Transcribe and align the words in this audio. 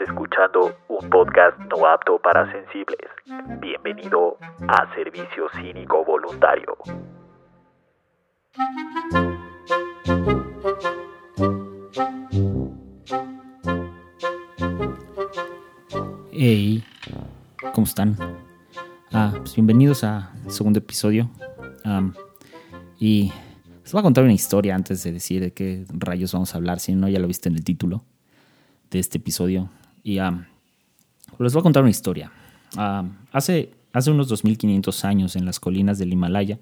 Escuchando 0.00 0.76
un 0.86 1.10
podcast 1.10 1.58
no 1.58 1.84
apto 1.84 2.20
para 2.20 2.50
sensibles. 2.52 3.10
Bienvenido 3.58 4.36
a 4.68 4.94
Servicio 4.94 5.48
Cínico 5.56 6.04
Voluntario. 6.04 6.76
Hey, 16.30 16.84
¿cómo 17.74 17.84
están? 17.84 18.16
Ah, 19.12 19.32
pues 19.36 19.56
bienvenidos 19.56 20.04
a 20.04 20.32
segundo 20.46 20.78
episodio. 20.78 21.28
y 23.00 23.32
les 23.82 23.92
voy 23.92 23.98
a 23.98 24.02
contar 24.02 24.22
una 24.22 24.32
historia 24.32 24.76
antes 24.76 25.02
de 25.02 25.10
decir 25.10 25.40
de 25.40 25.52
qué 25.52 25.86
rayos 25.88 26.32
vamos 26.32 26.54
a 26.54 26.58
hablar, 26.58 26.78
si 26.78 26.94
no 26.94 27.08
ya 27.08 27.18
lo 27.18 27.26
viste 27.26 27.48
en 27.48 27.56
el 27.56 27.64
título 27.64 28.04
de 28.90 29.00
este 29.00 29.18
episodio. 29.18 29.70
Y 30.02 30.18
les 30.18 31.52
voy 31.52 31.60
a 31.60 31.62
contar 31.62 31.82
una 31.82 31.90
historia. 31.90 32.30
hace, 33.32 33.70
hace 33.92 34.10
unos 34.10 34.28
2500 34.28 35.04
años 35.04 35.36
en 35.36 35.44
las 35.44 35.60
colinas 35.60 35.98
del 35.98 36.12
Himalaya, 36.12 36.58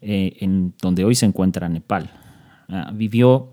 eh, 0.00 0.36
en 0.40 0.74
donde 0.80 1.04
hoy 1.04 1.14
se 1.14 1.26
encuentra 1.26 1.68
Nepal, 1.68 2.10
ah, 2.68 2.90
vivió 2.94 3.48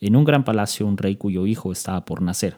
en 0.00 0.16
un 0.16 0.24
gran 0.24 0.44
palacio 0.44 0.86
un 0.86 0.96
rey 0.96 1.16
cuyo 1.16 1.46
hijo 1.46 1.72
estaba 1.72 2.04
por 2.04 2.22
nacer. 2.22 2.56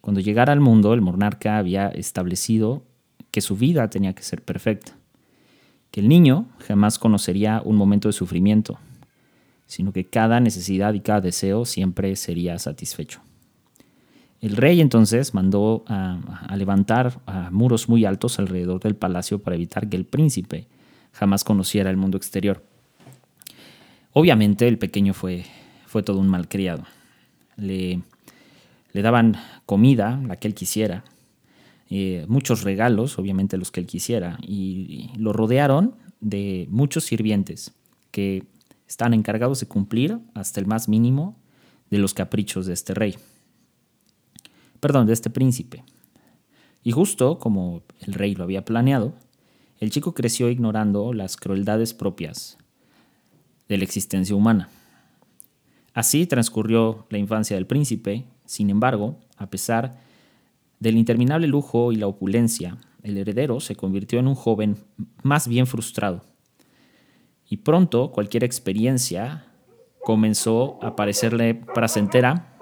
Cuando 0.00 0.20
llegara 0.20 0.52
al 0.52 0.60
mundo, 0.60 0.94
el 0.94 1.00
monarca 1.00 1.58
había 1.58 1.88
establecido 1.88 2.82
que 3.30 3.40
su 3.40 3.56
vida 3.56 3.88
tenía 3.88 4.14
que 4.14 4.22
ser 4.22 4.42
perfecta, 4.42 4.92
que 5.90 6.00
el 6.00 6.08
niño 6.08 6.46
jamás 6.66 6.98
conocería 6.98 7.62
un 7.64 7.76
momento 7.76 8.08
de 8.08 8.12
sufrimiento, 8.12 8.78
sino 9.66 9.92
que 9.92 10.04
cada 10.04 10.40
necesidad 10.40 10.92
y 10.94 11.00
cada 11.00 11.20
deseo 11.20 11.64
siempre 11.64 12.14
sería 12.16 12.58
satisfecho. 12.58 13.20
El 14.42 14.56
rey 14.56 14.80
entonces 14.80 15.34
mandó 15.34 15.84
a, 15.86 16.18
levantar 16.56 17.20
muros 17.52 17.88
muy 17.88 18.04
altos 18.04 18.40
alrededor 18.40 18.80
del 18.80 18.96
palacio 18.96 19.38
para 19.38 19.54
evitar 19.56 19.88
que 19.88 19.96
el 19.96 20.04
príncipe 20.04 20.66
jamás 21.12 21.44
conociera 21.44 21.90
el 21.90 21.96
mundo 21.96 22.16
exterior. 22.16 22.62
Obviamente 24.12 24.66
el 24.66 24.78
pequeño 24.78 25.14
fue, 25.14 25.44
fue 25.86 26.02
todo 26.02 26.18
un 26.18 26.28
malcriado. 26.28 26.82
Le, 27.56 28.02
le 28.92 29.02
daban 29.02 29.36
comida, 29.64 30.20
la 30.26 30.36
que 30.36 30.48
él 30.48 30.54
quisiera, 30.54 31.04
eh, 31.88 32.24
muchos 32.26 32.62
regalos, 32.62 33.18
obviamente 33.18 33.56
los 33.58 33.70
que 33.70 33.80
él 33.80 33.86
quisiera, 33.86 34.38
y, 34.42 35.10
lo 35.16 35.32
rodearon 35.32 35.94
de 36.20 36.66
muchos 36.70 37.04
sirvientes 37.04 37.74
que 38.10 38.44
están 38.88 39.14
encargados 39.14 39.60
de 39.60 39.66
cumplir 39.66 40.18
hasta 40.34 40.58
el 40.58 40.66
más 40.66 40.88
mínimo 40.88 41.38
de 41.90 41.98
los 41.98 42.12
caprichos 42.12 42.66
de 42.66 42.72
este 42.72 42.94
rey. 42.94 43.16
Perdón, 44.82 45.06
de 45.06 45.12
este 45.12 45.30
príncipe. 45.30 45.84
Y 46.82 46.90
justo 46.90 47.38
como 47.38 47.84
el 48.00 48.14
rey 48.14 48.34
lo 48.34 48.42
había 48.42 48.64
planeado, 48.64 49.12
el 49.78 49.92
chico 49.92 50.12
creció 50.12 50.50
ignorando 50.50 51.12
las 51.12 51.36
crueldades 51.36 51.94
propias 51.94 52.58
de 53.68 53.78
la 53.78 53.84
existencia 53.84 54.34
humana. 54.34 54.70
Así 55.94 56.26
transcurrió 56.26 57.06
la 57.10 57.18
infancia 57.18 57.54
del 57.54 57.68
príncipe, 57.68 58.24
sin 58.44 58.70
embargo, 58.70 59.20
a 59.36 59.48
pesar 59.50 60.00
del 60.80 60.96
interminable 60.96 61.46
lujo 61.46 61.92
y 61.92 61.96
la 61.96 62.08
opulencia, 62.08 62.76
el 63.04 63.16
heredero 63.18 63.60
se 63.60 63.76
convirtió 63.76 64.18
en 64.18 64.26
un 64.26 64.34
joven 64.34 64.78
más 65.22 65.46
bien 65.46 65.68
frustrado. 65.68 66.24
Y 67.48 67.58
pronto 67.58 68.10
cualquier 68.10 68.42
experiencia 68.42 69.46
comenzó 70.02 70.80
a 70.82 70.96
parecerle 70.96 71.54
placentera 71.54 72.58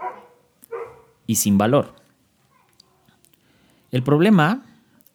y 1.26 1.36
sin 1.36 1.56
valor. 1.56 1.99
El 3.90 4.02
problema 4.02 4.64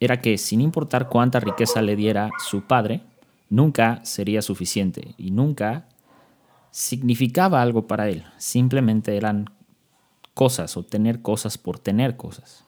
era 0.00 0.20
que 0.20 0.36
sin 0.38 0.60
importar 0.60 1.08
cuánta 1.08 1.40
riqueza 1.40 1.80
le 1.82 1.96
diera 1.96 2.30
su 2.38 2.62
padre, 2.62 3.02
nunca 3.48 4.04
sería 4.04 4.42
suficiente 4.42 5.14
y 5.16 5.30
nunca 5.30 5.88
significaba 6.70 7.62
algo 7.62 7.86
para 7.86 8.08
él. 8.08 8.24
Simplemente 8.36 9.16
eran 9.16 9.50
cosas 10.34 10.76
o 10.76 10.82
tener 10.82 11.22
cosas 11.22 11.56
por 11.56 11.78
tener 11.78 12.16
cosas. 12.16 12.64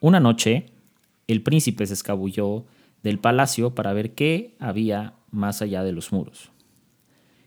Una 0.00 0.20
noche, 0.20 0.66
el 1.26 1.42
príncipe 1.42 1.86
se 1.86 1.94
escabulló 1.94 2.66
del 3.02 3.18
palacio 3.18 3.74
para 3.74 3.94
ver 3.94 4.14
qué 4.14 4.54
había 4.58 5.14
más 5.30 5.62
allá 5.62 5.82
de 5.82 5.92
los 5.92 6.12
muros. 6.12 6.50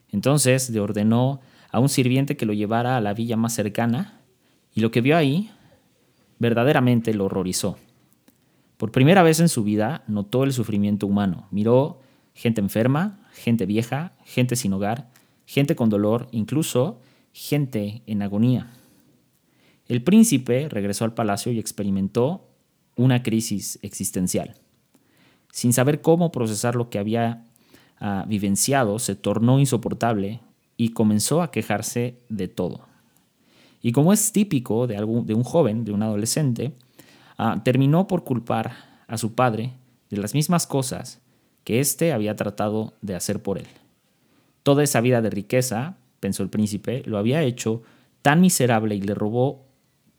Entonces 0.09 0.69
le 0.71 0.79
ordenó 0.79 1.41
a 1.69 1.79
un 1.79 1.89
sirviente 1.89 2.37
que 2.37 2.45
lo 2.47 2.53
llevara 2.53 2.97
a 2.97 3.01
la 3.01 3.13
villa 3.13 3.37
más 3.37 3.53
cercana 3.53 4.21
y 4.73 4.81
lo 4.81 4.89
que 4.89 5.01
vio 5.01 5.17
ahí 5.17 5.51
verdaderamente 6.39 7.13
lo 7.13 7.25
horrorizó. 7.25 7.77
Por 8.77 8.91
primera 8.91 9.23
vez 9.23 9.39
en 9.39 9.49
su 9.49 9.63
vida 9.63 10.03
notó 10.07 10.43
el 10.43 10.53
sufrimiento 10.53 11.07
humano, 11.07 11.47
miró 11.51 11.99
gente 12.33 12.61
enferma, 12.61 13.19
gente 13.33 13.65
vieja, 13.65 14.13
gente 14.23 14.55
sin 14.55 14.73
hogar, 14.73 15.09
gente 15.45 15.75
con 15.75 15.89
dolor, 15.89 16.27
incluso 16.31 16.99
gente 17.33 18.03
en 18.05 18.21
agonía. 18.21 18.71
El 19.87 20.03
príncipe 20.03 20.67
regresó 20.69 21.05
al 21.05 21.13
palacio 21.13 21.51
y 21.51 21.59
experimentó 21.59 22.49
una 22.95 23.23
crisis 23.23 23.79
existencial. 23.81 24.55
Sin 25.51 25.73
saber 25.73 26.01
cómo 26.01 26.31
procesar 26.31 26.75
lo 26.75 26.89
que 26.89 26.99
había 26.99 27.45
ah, 27.99 28.25
vivenciado, 28.27 28.99
se 28.99 29.15
tornó 29.15 29.59
insoportable 29.59 30.41
y 30.75 30.89
comenzó 30.89 31.41
a 31.41 31.51
quejarse 31.51 32.19
de 32.29 32.47
todo. 32.47 32.81
Y 33.81 33.91
como 33.91 34.13
es 34.13 34.31
típico 34.31 34.87
de, 34.87 34.97
algún, 34.97 35.25
de 35.25 35.33
un 35.33 35.43
joven, 35.43 35.85
de 35.85 35.91
un 35.91 36.03
adolescente, 36.03 36.73
ah, 37.37 37.61
terminó 37.63 38.07
por 38.07 38.23
culpar 38.23 39.03
a 39.07 39.17
su 39.17 39.33
padre 39.33 39.73
de 40.09 40.17
las 40.17 40.33
mismas 40.33 40.67
cosas 40.67 41.21
que 41.63 41.79
éste 41.79 42.13
había 42.13 42.35
tratado 42.35 42.93
de 43.01 43.15
hacer 43.15 43.41
por 43.41 43.57
él. 43.57 43.67
Toda 44.63 44.83
esa 44.83 45.01
vida 45.01 45.21
de 45.21 45.29
riqueza, 45.29 45.97
pensó 46.19 46.43
el 46.43 46.49
príncipe, 46.49 47.03
lo 47.05 47.17
había 47.17 47.43
hecho 47.43 47.83
tan 48.21 48.41
miserable 48.41 48.95
y 48.95 49.01
le 49.01 49.13
robó 49.13 49.65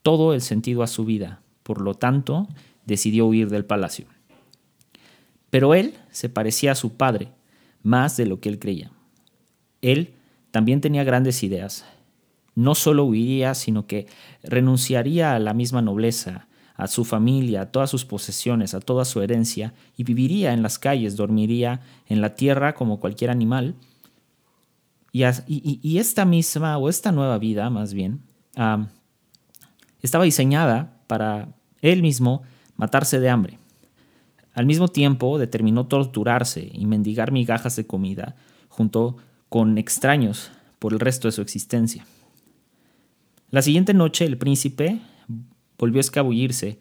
todo 0.03 0.35
el 0.35 0.41
sentido 0.41 0.83
a 0.83 0.87
su 0.87 1.05
vida. 1.05 1.43
Por 1.63 1.81
lo 1.81 1.95
tanto, 1.95 2.49
decidió 2.87 3.27
huir 3.27 3.51
del 3.51 3.65
palacio. 3.65 4.07
Pero 5.51 5.75
él 5.75 5.95
se 6.11 6.29
parecía 6.29 6.73
a 6.73 6.75
su 6.75 6.95
padre 6.95 7.29
más 7.83 8.17
de 8.17 8.27
lo 8.27 8.41
que 8.41 8.49
él 8.49 8.59
creía. 8.59 8.91
Él 9.83 10.15
también 10.51 10.81
tenía 10.81 11.05
grandes 11.05 11.43
ideas. 11.43 11.85
No 12.59 12.75
solo 12.75 13.05
huiría, 13.05 13.55
sino 13.55 13.87
que 13.87 14.09
renunciaría 14.43 15.37
a 15.37 15.39
la 15.39 15.55
misma 15.55 15.81
nobleza, 15.81 16.49
a 16.75 16.89
su 16.89 17.05
familia, 17.05 17.61
a 17.61 17.67
todas 17.71 17.89
sus 17.89 18.05
posesiones, 18.05 18.75
a 18.75 18.81
toda 18.81 19.05
su 19.05 19.23
herencia, 19.23 19.75
y 19.97 20.03
viviría 20.03 20.53
en 20.53 20.65
las 20.65 20.77
calles, 20.77 21.15
dormiría 21.15 21.83
en 22.09 22.21
la 22.21 22.35
tierra 22.35 22.75
como 22.75 22.99
cualquier 22.99 23.31
animal. 23.31 23.77
Y, 25.13 25.99
esta 25.99 26.25
misma, 26.25 26.79
o 26.79 26.89
esta 26.89 27.13
nueva 27.13 27.39
vida 27.39 27.71
más 27.71 27.95
bien, 27.95 28.23
estaba 30.03 30.25
diseñada 30.25 31.01
para 31.07 31.55
él 31.81 32.03
mismo 32.03 32.43
matarse 32.77 33.21
de 33.21 33.31
hambre. 33.31 33.61
Al 34.53 34.67
mismo 34.67 34.89
tiempo 34.89 35.39
determinó 35.39 35.87
torturarse 35.87 36.69
y 36.73 36.87
mendigar 36.87 37.31
migajas 37.31 37.77
de 37.77 37.87
comida 37.87 38.35
junto 38.69 39.17
con 39.49 39.79
extraños 39.79 40.51
por 40.81 40.93
el 40.93 40.99
resto 40.99 41.29
de 41.29 41.33
su 41.33 41.41
existencia. 41.41 42.05
La 43.51 43.63
siguiente 43.63 43.95
noche 43.95 44.27
el 44.27 44.37
príncipe 44.37 45.01
volvió 45.79 45.99
a 45.99 46.01
escabullirse 46.01 46.79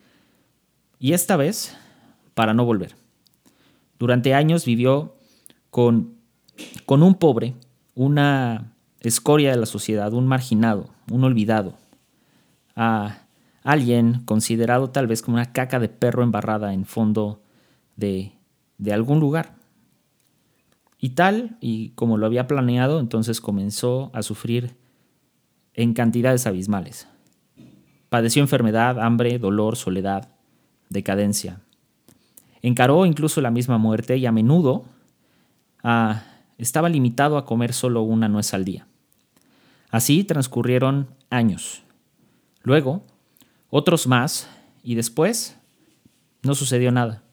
y 0.99 1.13
esta 1.13 1.37
vez 1.37 1.77
para 2.33 2.53
no 2.53 2.65
volver. 2.65 2.95
Durante 3.97 4.33
años 4.33 4.65
vivió 4.65 5.15
con, 5.69 6.15
con 6.85 7.03
un 7.03 7.15
pobre, 7.15 7.55
una 7.95 8.73
escoria 8.99 9.51
de 9.51 9.57
la 9.57 9.65
sociedad, 9.65 10.11
un 10.13 10.27
marginado, 10.27 10.89
un 11.09 11.23
olvidado. 11.23 11.77
Ah, 12.75 13.19
alguien 13.63 14.21
considerado 14.25 14.89
tal 14.89 15.07
vez 15.07 15.21
como 15.21 15.35
una 15.35 15.53
caca 15.53 15.79
de 15.79 15.89
perro 15.89 16.21
embarrada 16.21 16.73
en 16.73 16.85
fondo 16.85 17.41
de, 17.95 18.33
de 18.77 18.93
algún 18.93 19.19
lugar. 19.19 19.55
Y 20.99 21.11
tal, 21.11 21.57
y 21.61 21.89
como 21.89 22.17
lo 22.17 22.25
había 22.25 22.47
planeado, 22.47 22.99
entonces 22.99 23.39
comenzó 23.39 24.11
a 24.13 24.21
sufrir 24.21 24.75
en 25.77 25.93
cantidades 25.93 26.45
abismales. 26.45 27.07
Padeció 28.09 28.41
enfermedad, 28.41 28.99
hambre, 28.99 29.39
dolor, 29.39 29.77
soledad, 29.77 30.29
decadencia. 30.89 31.61
Encaró 32.61 33.05
incluso 33.05 33.39
la 33.39 33.51
misma 33.51 33.77
muerte 33.77 34.17
y 34.17 34.25
a 34.25 34.31
menudo 34.31 34.85
ah, 35.83 36.23
estaba 36.57 36.89
limitado 36.89 37.37
a 37.37 37.45
comer 37.45 37.73
solo 37.73 38.01
una 38.01 38.27
nuez 38.27 38.53
al 38.53 38.65
día. 38.65 38.87
Así 39.91 40.23
transcurrieron 40.23 41.07
años. 41.29 41.83
Luego, 42.63 43.03
otros 43.69 44.07
más, 44.07 44.49
y 44.83 44.95
después 44.95 45.57
no 46.41 46.55
sucedió 46.55 46.91
nada. 46.91 47.23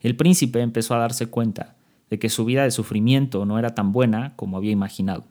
El 0.00 0.16
príncipe 0.16 0.60
empezó 0.60 0.94
a 0.94 0.98
darse 0.98 1.28
cuenta 1.28 1.76
de 2.10 2.18
que 2.18 2.30
su 2.30 2.44
vida 2.44 2.64
de 2.64 2.70
sufrimiento 2.70 3.44
no 3.46 3.58
era 3.58 3.74
tan 3.74 3.92
buena 3.92 4.34
como 4.36 4.56
había 4.56 4.72
imaginado. 4.72 5.24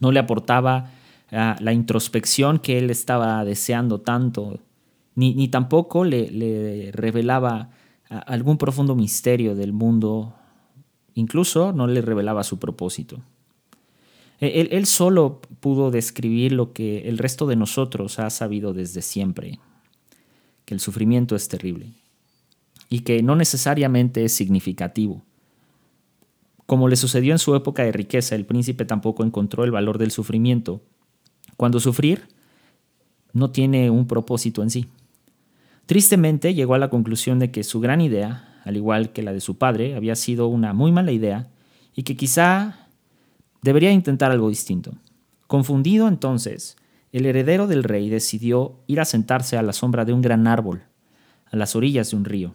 No 0.00 0.10
le 0.12 0.18
aportaba 0.18 0.90
la 1.32 1.72
introspección 1.72 2.58
que 2.58 2.78
él 2.78 2.90
estaba 2.90 3.42
deseando 3.44 4.02
tanto, 4.02 4.60
ni, 5.14 5.34
ni 5.34 5.48
tampoco 5.48 6.04
le, 6.04 6.30
le 6.30 6.92
revelaba 6.92 7.70
algún 8.10 8.58
profundo 8.58 8.94
misterio 8.94 9.54
del 9.54 9.72
mundo, 9.72 10.34
incluso 11.14 11.72
no 11.72 11.86
le 11.86 12.02
revelaba 12.02 12.44
su 12.44 12.58
propósito. 12.58 13.22
E, 14.40 14.60
él, 14.60 14.68
él, 14.72 14.84
solo 14.84 15.40
pudo 15.60 15.90
describir 15.90 16.52
lo 16.52 16.74
que 16.74 17.08
el 17.08 17.16
resto 17.16 17.46
de 17.46 17.56
nosotros 17.56 18.18
ha 18.18 18.28
sabido 18.28 18.74
desde 18.74 19.00
siempre, 19.00 19.58
que 20.66 20.74
el 20.74 20.80
sufrimiento 20.80 21.34
es 21.34 21.48
terrible 21.48 21.94
y 22.90 23.00
que 23.00 23.22
no 23.22 23.36
necesariamente 23.36 24.22
es 24.22 24.34
significativo. 24.34 25.22
Como 26.66 26.88
le 26.88 26.96
sucedió 26.96 27.32
en 27.32 27.38
su 27.38 27.54
época 27.54 27.84
de 27.84 27.92
riqueza, 27.92 28.34
el 28.34 28.44
príncipe 28.44 28.84
tampoco 28.84 29.24
encontró 29.24 29.64
el 29.64 29.70
valor 29.70 29.96
del 29.96 30.10
sufrimiento, 30.10 30.82
cuando 31.56 31.80
sufrir 31.80 32.28
no 33.32 33.50
tiene 33.50 33.90
un 33.90 34.06
propósito 34.06 34.62
en 34.62 34.70
sí. 34.70 34.88
Tristemente 35.86 36.54
llegó 36.54 36.74
a 36.74 36.78
la 36.78 36.90
conclusión 36.90 37.38
de 37.38 37.50
que 37.50 37.64
su 37.64 37.80
gran 37.80 38.00
idea, 38.00 38.60
al 38.64 38.76
igual 38.76 39.12
que 39.12 39.22
la 39.22 39.32
de 39.32 39.40
su 39.40 39.58
padre, 39.58 39.94
había 39.94 40.14
sido 40.14 40.48
una 40.48 40.72
muy 40.72 40.92
mala 40.92 41.12
idea 41.12 41.48
y 41.94 42.04
que 42.04 42.16
quizá 42.16 42.88
debería 43.62 43.92
intentar 43.92 44.30
algo 44.30 44.48
distinto. 44.48 44.92
Confundido 45.46 46.08
entonces, 46.08 46.76
el 47.12 47.26
heredero 47.26 47.66
del 47.66 47.84
rey 47.84 48.08
decidió 48.08 48.76
ir 48.86 49.00
a 49.00 49.04
sentarse 49.04 49.58
a 49.58 49.62
la 49.62 49.72
sombra 49.72 50.04
de 50.04 50.12
un 50.12 50.22
gran 50.22 50.46
árbol, 50.46 50.82
a 51.50 51.56
las 51.56 51.76
orillas 51.76 52.10
de 52.10 52.16
un 52.16 52.24
río. 52.24 52.54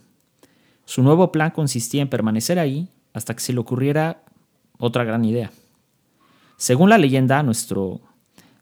Su 0.86 1.04
nuevo 1.04 1.32
plan 1.32 1.52
consistía 1.52 2.02
en 2.02 2.10
permanecer 2.10 2.60
ahí 2.60 2.88
hasta 3.14 3.36
que 3.36 3.42
se 3.42 3.54
le 3.54 3.60
ocurriera 3.60 4.24
otra 4.80 5.04
gran 5.04 5.26
idea. 5.26 5.52
Según 6.56 6.90
la 6.90 6.98
leyenda, 6.98 7.44
nuestro 7.44 8.02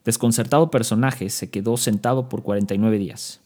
desconcertado 0.06 0.72
personaje 0.72 1.30
se 1.30 1.50
quedó 1.50 1.76
sentado 1.78 2.30
por 2.30 2.44
49 2.44 2.98
días. 2.98 3.42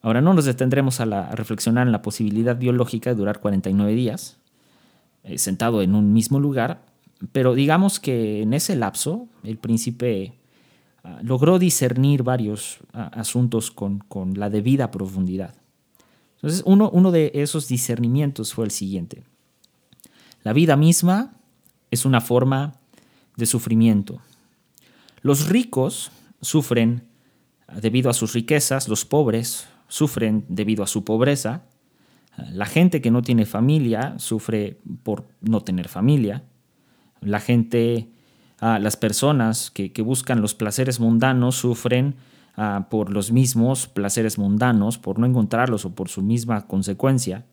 Ahora 0.00 0.20
no 0.20 0.34
nos 0.34 0.44
detendremos 0.44 1.00
a, 1.00 1.30
reflexionar 1.32 1.86
en 1.86 1.92
la 1.92 2.02
posibilidad 2.02 2.56
biológica 2.56 3.10
de 3.10 3.16
durar 3.16 3.40
49 3.40 3.94
días, 3.94 4.38
eh, 5.24 5.38
sentado 5.38 5.82
en 5.82 5.94
un 5.94 6.12
mismo 6.12 6.38
lugar, 6.38 6.84
pero 7.32 7.54
digamos 7.54 7.98
que 7.98 8.42
en 8.42 8.54
ese 8.54 8.76
lapso 8.76 9.26
el 9.42 9.58
príncipe 9.58 10.34
ah, 11.02 11.18
logró 11.22 11.58
discernir 11.58 12.22
varios 12.22 12.78
ah, 12.92 13.10
asuntos 13.12 13.72
con, 13.72 14.04
la 14.34 14.50
debida 14.50 14.92
profundidad. 14.92 15.54
Entonces, 16.36 16.62
uno, 16.64 16.88
uno 16.90 17.10
de 17.10 17.32
esos 17.34 17.66
discernimientos 17.66 18.54
fue 18.54 18.66
el 18.66 18.70
siguiente. 18.70 19.24
La 20.44 20.52
vida 20.52 20.76
misma 20.76 21.34
es 21.90 22.04
una 22.04 22.20
forma 22.20 22.74
de 23.36 23.46
sufrimiento. 23.46 24.20
Los 25.20 25.48
ricos 25.48 26.10
sufren 26.40 27.08
debido 27.80 28.10
a 28.10 28.14
sus 28.14 28.32
riquezas, 28.32 28.88
los 28.88 29.04
pobres 29.04 29.68
sufren 29.88 30.44
debido 30.48 30.82
a 30.82 30.86
su 30.86 31.04
pobreza, 31.04 31.64
la 32.52 32.66
gente 32.66 33.00
que 33.00 33.10
no 33.10 33.22
tiene 33.22 33.46
familia 33.46 34.14
sufre 34.18 34.78
por 35.02 35.26
no 35.40 35.62
tener 35.62 35.88
familia, 35.88 36.44
la 37.20 37.40
gente, 37.40 38.12
ah, 38.60 38.78
las 38.78 38.96
personas 38.96 39.70
que, 39.70 39.90
buscan 40.02 40.40
los 40.40 40.54
placeres 40.54 41.00
mundanos 41.00 41.56
sufren 41.56 42.14
ah, 42.56 42.86
por 42.90 43.10
los 43.10 43.32
mismos 43.32 43.88
placeres 43.88 44.38
mundanos, 44.38 44.98
por 44.98 45.18
no 45.18 45.26
encontrarlos 45.26 45.84
o 45.84 45.94
por 45.94 46.08
su 46.08 46.22
misma 46.22 46.66
consecuencia. 46.66 47.44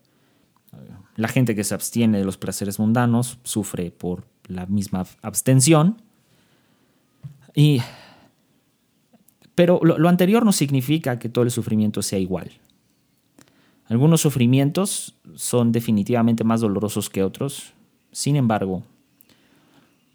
La 1.16 1.30
gente 1.30 1.56
que 1.56 1.64
se 1.64 1.74
abstiene 1.74 2.20
de 2.20 2.26
los 2.26 2.38
placeres 2.38 2.78
mundanos 2.78 3.40
sufre 3.44 3.90
por 3.90 4.28
la 4.48 4.66
misma 4.66 5.06
abstención. 5.22 6.02
Y, 7.56 7.82
pero 9.56 9.80
lo, 9.82 10.10
anterior 10.10 10.44
no 10.46 10.52
significa 10.52 11.18
que 11.18 11.30
todo 11.30 11.46
el 11.46 11.52
sufrimiento 11.52 12.02
sea 12.02 12.20
igual. 12.20 12.52
Algunos 13.88 14.22
sufrimientos 14.22 15.16
son 15.36 15.72
definitivamente 15.72 16.44
más 16.44 16.62
dolorosos 16.62 17.10
que 17.10 17.24
otros. 17.24 17.74
Sin 18.12 18.36
embargo, 18.36 18.84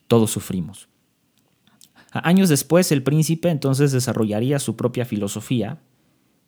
todos 0.06 0.30
sufrimos. 0.30 0.88
Años 2.12 2.48
después, 2.48 2.90
el 2.92 3.02
príncipe 3.02 3.48
entonces 3.48 3.92
desarrollaría 3.92 4.58
su 4.58 4.76
propia 4.76 5.04
filosofía 5.04 5.78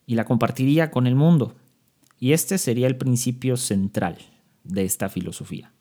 y 0.07 0.17
la 0.17 0.25
compartiría 0.25 0.91
con 0.91 1.07
el 1.07 1.15
mundo. 1.15 1.55
Y 2.19 2.33
este 2.33 2.59
sería 2.59 2.89
el 2.89 2.97
principio 2.97 3.57
central 3.57 4.19
de 4.65 4.85
esta 4.85 5.09
filosofía. 5.09 5.73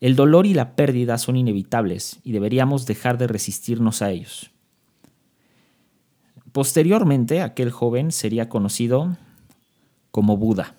El 0.00 0.16
dolor 0.16 0.46
y 0.46 0.54
la 0.54 0.76
pérdida 0.76 1.18
son 1.18 1.36
inevitables 1.36 2.20
y 2.22 2.32
deberíamos 2.32 2.86
dejar 2.86 3.18
de 3.18 3.26
resistirnos 3.26 4.02
a 4.02 4.10
ellos. 4.10 4.50
Posteriormente, 6.52 7.42
aquel 7.42 7.70
joven 7.70 8.12
sería 8.12 8.48
conocido 8.48 9.16
como 10.10 10.36
Buda. 10.36 10.74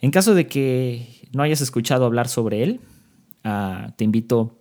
En 0.00 0.10
caso 0.10 0.34
de 0.34 0.46
que 0.46 1.28
no 1.32 1.42
hayas 1.42 1.60
escuchado 1.60 2.04
hablar 2.04 2.28
sobre 2.28 2.62
él, 2.62 2.80
ah, 3.44 3.94
te 3.96 4.04
invito 4.04 4.58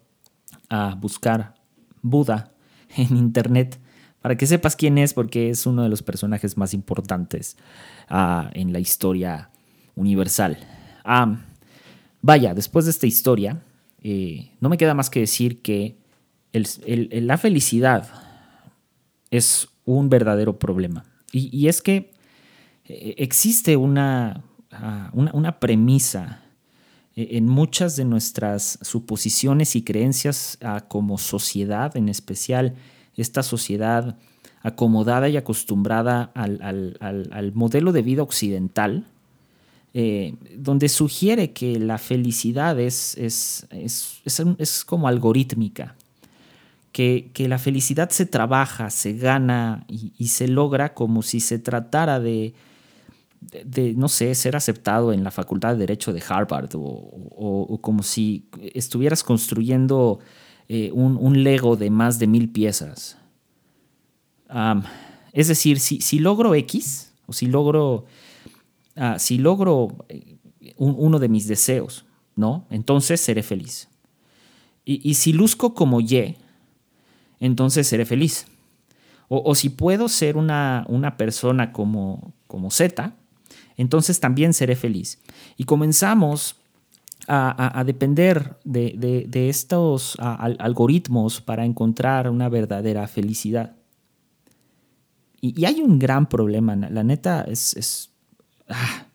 a 0.70 0.96
buscar 0.96 1.56
Buda 2.02 2.54
en 2.96 3.18
internet 3.18 3.80
para 4.22 4.38
que 4.38 4.48
sepas 4.48 4.76
quién 4.76 4.98
es, 4.98 5.14
porque 5.14 5.50
es 5.50 5.68
uno 5.68 5.84
de 5.84 5.90
los 5.90 6.02
personajes 6.02 6.58
más 6.58 6.74
importantes 6.74 7.58
ah, 8.10 8.50
en 8.54 8.74
la 8.74 8.80
historia 8.80 9.52
universal. 9.96 10.58
Ah, 11.04 11.42
Vaya, 12.28 12.56
después 12.56 12.86
de 12.86 12.92
esta 12.92 13.06
historia, 13.06 13.62
eh, 14.02 14.50
no 14.60 14.68
me 14.68 14.80
queda 14.80 14.96
más 14.96 15.12
que 15.12 15.20
decir 15.20 15.62
que 15.62 15.96
la 16.52 17.38
felicidad 17.38 18.10
es 19.30 19.68
un 19.86 20.10
verdadero 20.10 20.58
problema. 20.58 21.06
Y, 21.32 21.68
es 21.68 21.84
que 21.84 22.14
eh, 22.86 23.14
existe 23.20 23.78
una, 23.78 24.44
ah, 24.72 25.12
una, 25.14 25.60
premisa 25.60 26.42
eh, 27.16 27.28
en 27.34 27.46
muchas 27.48 27.96
de 27.96 28.06
nuestras 28.06 28.80
suposiciones 28.82 29.76
y 29.76 29.84
creencias 29.84 30.58
ah, 30.64 30.84
como 30.88 31.20
sociedad, 31.20 31.96
en 31.96 32.10
especial 32.10 32.74
esta 33.16 33.44
sociedad 33.44 34.18
acomodada 34.64 35.30
y 35.30 35.38
acostumbrada 35.38 36.32
al 36.34 37.52
modelo 37.54 37.92
de 37.92 38.02
vida 38.02 38.24
occidental, 38.24 39.06
eh, 39.98 40.34
donde 40.58 40.90
sugiere 40.90 41.54
que 41.54 41.80
la 41.80 41.98
felicidad 41.98 42.78
es, 42.82 43.16
es, 43.18 43.66
es, 43.72 44.84
como 44.84 45.08
algorítmica, 45.08 45.96
que, 46.92 47.32
la 47.48 47.58
felicidad 47.58 48.10
se 48.10 48.26
trabaja, 48.26 48.90
se 48.90 49.14
gana 49.14 49.86
y, 49.88 50.28
se 50.28 50.50
logra 50.50 50.94
como 50.94 51.22
si 51.22 51.40
se 51.40 51.60
tratara 51.60 52.20
de, 52.20 52.54
de, 53.40 53.94
no 53.94 54.10
sé, 54.10 54.36
ser 54.36 54.58
aceptado 54.58 55.14
en 55.14 55.24
la 55.24 55.32
Facultad 55.32 55.72
de 55.72 55.80
Derecho 55.80 56.12
de 56.12 56.22
Harvard 56.28 56.72
o, 56.74 57.80
como 57.80 58.04
si 58.04 58.50
estuvieras 58.74 59.24
construyendo 59.24 60.20
eh, 60.68 60.92
un, 60.92 61.42
Lego 61.42 61.78
de 61.78 61.90
más 61.90 62.20
de 62.20 62.28
mil 62.28 62.50
piezas. 62.50 63.18
es 65.32 65.48
decir, 65.48 65.80
si, 65.80 66.02
si 66.02 66.20
logro 66.20 66.54
X 66.54 67.14
o 67.28 67.32
si 67.32 67.46
logro 67.46 68.04
Ah, 68.96 69.20
si 69.20 69.38
logro 69.38 70.06
eh, 70.10 70.38
uno 70.78 71.20
de 71.20 71.30
mis 71.30 71.48
deseos, 71.48 72.06
¿no? 72.36 72.66
Entonces 72.70 73.20
seré 73.20 73.44
feliz. 73.44 73.90
Y, 74.88 75.16
si 75.16 75.34
luzco 75.34 75.74
como 75.74 76.00
Y, 76.00 76.36
entonces 77.40 77.88
seré 77.88 78.06
feliz. 78.06 78.46
O, 79.28 79.56
si 79.56 79.70
puedo 79.70 80.08
ser 80.08 80.38
una, 80.38 80.86
una 80.88 81.18
persona 81.18 81.72
como, 81.74 82.36
como 82.46 82.70
Z, 82.70 83.16
entonces 83.78 84.20
también 84.20 84.54
seré 84.54 84.76
feliz. 84.76 85.20
Y 85.58 85.64
comenzamos 85.64 86.58
a, 87.28 87.84
depender 87.84 88.58
de, 88.64 89.50
estos 89.50 90.16
algoritmos 90.20 91.42
para 91.42 91.66
encontrar 91.66 92.30
una 92.30 92.48
verdadera 92.50 93.08
felicidad. 93.08 93.76
Y, 95.42 95.66
hay 95.66 95.82
un 95.82 95.98
gran 95.98 96.28
problema, 96.28 96.76
la 96.76 97.04
neta 97.04 97.42
es 97.42 98.12
Ah, 98.70 99.08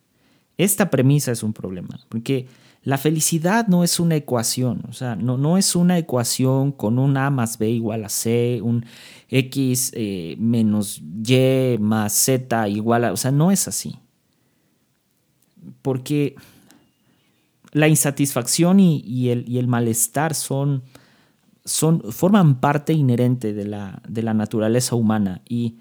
esta 0.56 0.90
premisa 0.90 1.32
es 1.32 1.42
un 1.42 1.52
problema, 1.52 2.00
porque 2.08 2.46
la 2.82 2.96
felicidad 2.96 3.66
no 3.68 3.84
es 3.84 4.00
una 4.00 4.16
ecuación, 4.16 4.82
o 4.88 4.92
sea, 4.92 5.14
no, 5.14 5.36
no 5.36 5.58
es 5.58 5.76
una 5.76 5.98
ecuación 5.98 6.72
con 6.72 6.98
un 6.98 7.16
A 7.16 7.30
más 7.30 7.58
B 7.58 7.68
igual 7.68 8.04
a 8.04 8.08
C, 8.08 8.60
un 8.62 8.86
X 9.28 9.92
eh, 9.94 10.36
menos 10.38 11.00
Y 11.00 11.78
más 11.78 12.14
Z 12.14 12.68
igual 12.68 13.04
a, 13.04 13.12
o 13.12 13.16
sea, 13.16 13.30
no 13.30 13.50
es 13.50 13.68
así. 13.68 13.98
Porque 15.82 16.36
la 17.72 17.88
insatisfacción 17.88 18.80
y, 18.80 19.28
el, 19.28 19.48
y 19.48 19.58
el, 19.58 19.66
malestar 19.66 20.34
son, 20.34 20.82
son, 21.64 22.02
forman 22.12 22.60
parte 22.60 22.94
inherente 22.94 23.52
de 23.52 23.66
la, 23.66 24.02
de 24.08 24.22
la 24.22 24.34
naturaleza 24.34 24.96
humana 24.96 25.42
y 25.48 25.76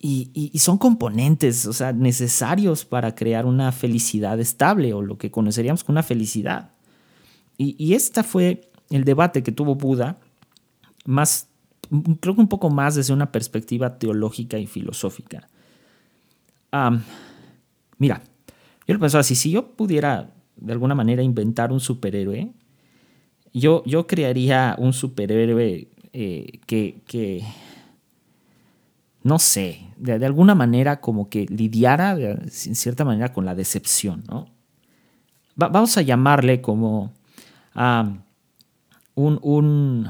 y, 0.00 0.52
son 0.58 0.78
componentes, 0.78 1.66
o 1.66 1.72
sea, 1.72 1.92
necesarios 1.92 2.84
para 2.84 3.14
crear 3.14 3.46
una 3.46 3.72
felicidad 3.72 4.38
estable 4.38 4.92
o 4.92 5.02
lo 5.02 5.18
que 5.18 5.30
conoceríamos 5.30 5.82
como 5.82 5.94
una 5.94 6.02
felicidad. 6.02 6.70
Y, 7.56 7.74
y 7.78 7.94
este 7.94 8.22
fue 8.22 8.70
el 8.90 9.04
debate 9.04 9.42
que 9.42 9.52
tuvo 9.52 9.74
Buda 9.74 10.16
más, 11.08 11.48
creo 12.20 12.34
que 12.34 12.40
un 12.40 12.48
poco 12.48 12.68
más 12.68 12.94
desde 12.94 13.14
una 13.14 13.32
perspectiva 13.32 13.98
teológica 13.98 14.58
y 14.58 14.66
filosófica. 14.66 15.48
mira, 17.96 18.22
yo 18.86 18.94
lo 18.94 19.00
pensaba 19.00 19.20
así, 19.20 19.34
si 19.34 19.50
yo 19.50 19.68
pudiera 19.72 20.34
de 20.56 20.72
alguna 20.72 20.94
manera 20.94 21.22
inventar 21.22 21.72
un 21.72 21.80
superhéroe, 21.80 22.52
yo, 23.54 23.82
yo 23.86 24.06
crearía 24.06 24.76
un 24.78 24.92
superhéroe 24.92 25.88
eh, 26.12 26.60
que, 26.66 27.42
no 29.22 29.38
sé, 29.38 29.80
de, 29.96 30.24
alguna 30.24 30.54
manera 30.54 31.00
como 31.00 31.28
que 31.28 31.46
lidiara 31.46 32.12
en 32.12 32.50
cierta 32.50 33.04
manera 33.04 33.32
con 33.32 33.44
la 33.44 33.54
decepción, 33.54 34.24
¿no? 34.28 34.46
vamos 35.56 35.98
a 35.98 36.02
llamarle 36.02 36.60
como 36.60 37.12
un, 37.74 39.38
un, 39.42 40.08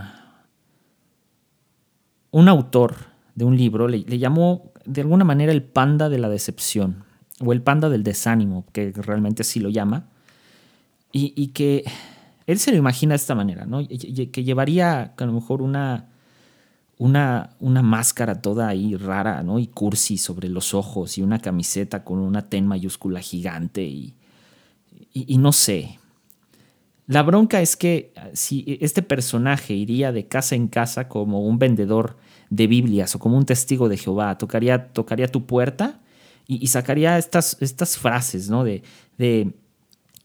un, 2.31 2.49
autor 2.49 2.97
de 3.35 3.45
un 3.47 3.57
libro, 3.57 3.89
le, 3.89 4.03
llamó 4.19 4.73
de 4.85 5.01
alguna 5.01 5.25
manera 5.25 5.53
el 5.53 5.63
panda 5.63 6.11
de 6.11 6.19
la 6.19 6.29
decepción 6.29 7.05
o 7.41 7.53
el 7.53 7.63
panda 7.63 7.89
del 7.89 8.03
desánimo, 8.03 8.67
que 8.73 8.93
realmente 8.93 9.43
así 9.43 9.59
lo 9.59 9.71
llama, 9.71 10.09
y, 11.11 11.49
que 11.49 11.85
él 12.47 12.59
se 12.59 12.71
lo 12.71 12.77
imagina 12.77 13.13
de 13.13 13.17
esta 13.17 13.35
manera, 13.35 13.65
¿no? 13.65 13.81
que 13.89 14.45
llevaría 14.45 15.15
a 15.17 15.25
lo 15.25 15.33
mejor 15.33 15.63
una, 15.63 16.09
una, 16.99 17.51
una 17.61 17.81
máscara 17.81 18.43
toda 18.43 18.69
ahí 18.69 18.97
rara, 18.97 19.43
¿no? 19.43 19.59
Y 19.59 19.69
cursi 19.69 20.19
sobre 20.19 20.49
los 20.49 20.75
ojos 20.75 21.17
y 21.17 21.23
una 21.23 21.39
camiseta 21.39 22.05
con 22.05 22.19
una 22.19 22.49
T 22.49 22.61
mayúscula 22.61 23.21
gigante 23.21 23.83
y, 23.83 24.15
y, 25.13 25.39
no 25.39 25.53
sé. 25.53 25.99
La 27.07 27.23
bronca 27.23 27.63
es 27.63 27.77
que 27.77 28.13
si 28.35 28.79
este 28.81 29.03
personaje 29.03 29.75
iría 29.75 30.13
de 30.13 30.27
casa 30.27 30.57
en 30.57 30.69
casa 30.69 31.09
como 31.09 31.41
un 31.47 31.59
vendedor 31.59 32.17
de 32.51 32.67
Biblias 32.67 33.15
o 33.15 33.19
como 33.19 33.39
un 33.39 33.47
testigo 33.47 33.89
de 33.89 33.97
Jehová, 33.97 34.37
tocaría, 34.37 34.89
tocaría 34.89 35.29
tu 35.29 35.47
puerta 35.47 36.01
y, 36.47 36.67
sacaría 36.67 37.17
estas, 37.17 37.57
estas 37.61 37.97
frases, 37.97 38.51
¿no? 38.51 38.65
De, 38.65 38.83
de, 39.19 39.53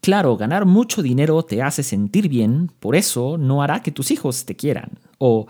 claro, 0.01 0.38
ganar 0.38 0.65
mucho 0.65 1.03
dinero 1.03 1.44
te 1.44 1.62
hace 1.62 1.84
sentir 1.84 2.30
bien, 2.30 2.72
por 2.80 2.96
eso 2.96 3.38
no 3.38 3.62
hará 3.62 3.82
que 3.82 3.92
tus 3.92 4.10
hijos 4.10 4.46
te 4.46 4.56
quieran. 4.56 4.92
O 5.20 5.48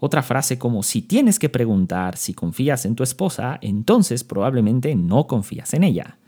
otra 0.00 0.22
frase 0.22 0.58
como, 0.58 0.82
si 0.82 1.02
tienes 1.02 1.38
que 1.38 1.48
preguntar 1.48 2.16
si 2.16 2.32
confías 2.32 2.84
en 2.84 2.94
tu 2.94 3.02
esposa, 3.02 3.58
entonces 3.60 4.22
probablemente 4.22 4.94
no 4.94 5.26
confías 5.26 5.74
en 5.74 5.84
ella. 5.84 6.18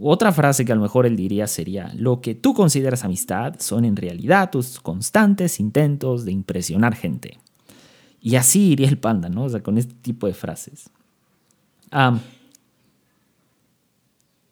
Otra 0.00 0.32
frase 0.32 0.64
que 0.64 0.72
a 0.72 0.76
lo 0.76 0.82
mejor 0.82 1.04
él 1.04 1.16
diría 1.16 1.46
sería, 1.46 1.92
lo 1.96 2.20
que 2.20 2.34
tú 2.34 2.54
consideras 2.54 3.04
amistad 3.04 3.56
son 3.58 3.84
en 3.84 3.96
realidad 3.96 4.50
tus 4.50 4.80
constantes 4.80 5.60
intentos 5.60 6.24
de 6.24 6.32
impresionar 6.32 6.94
gente. 6.94 7.38
Y 8.20 8.36
así 8.36 8.70
iría 8.70 8.88
el 8.88 8.98
panda, 8.98 9.28
¿no? 9.28 9.44
O 9.44 9.48
sea, 9.48 9.62
con 9.62 9.78
este 9.78 9.94
tipo 9.94 10.28
de 10.28 10.34
frases. 10.34 10.88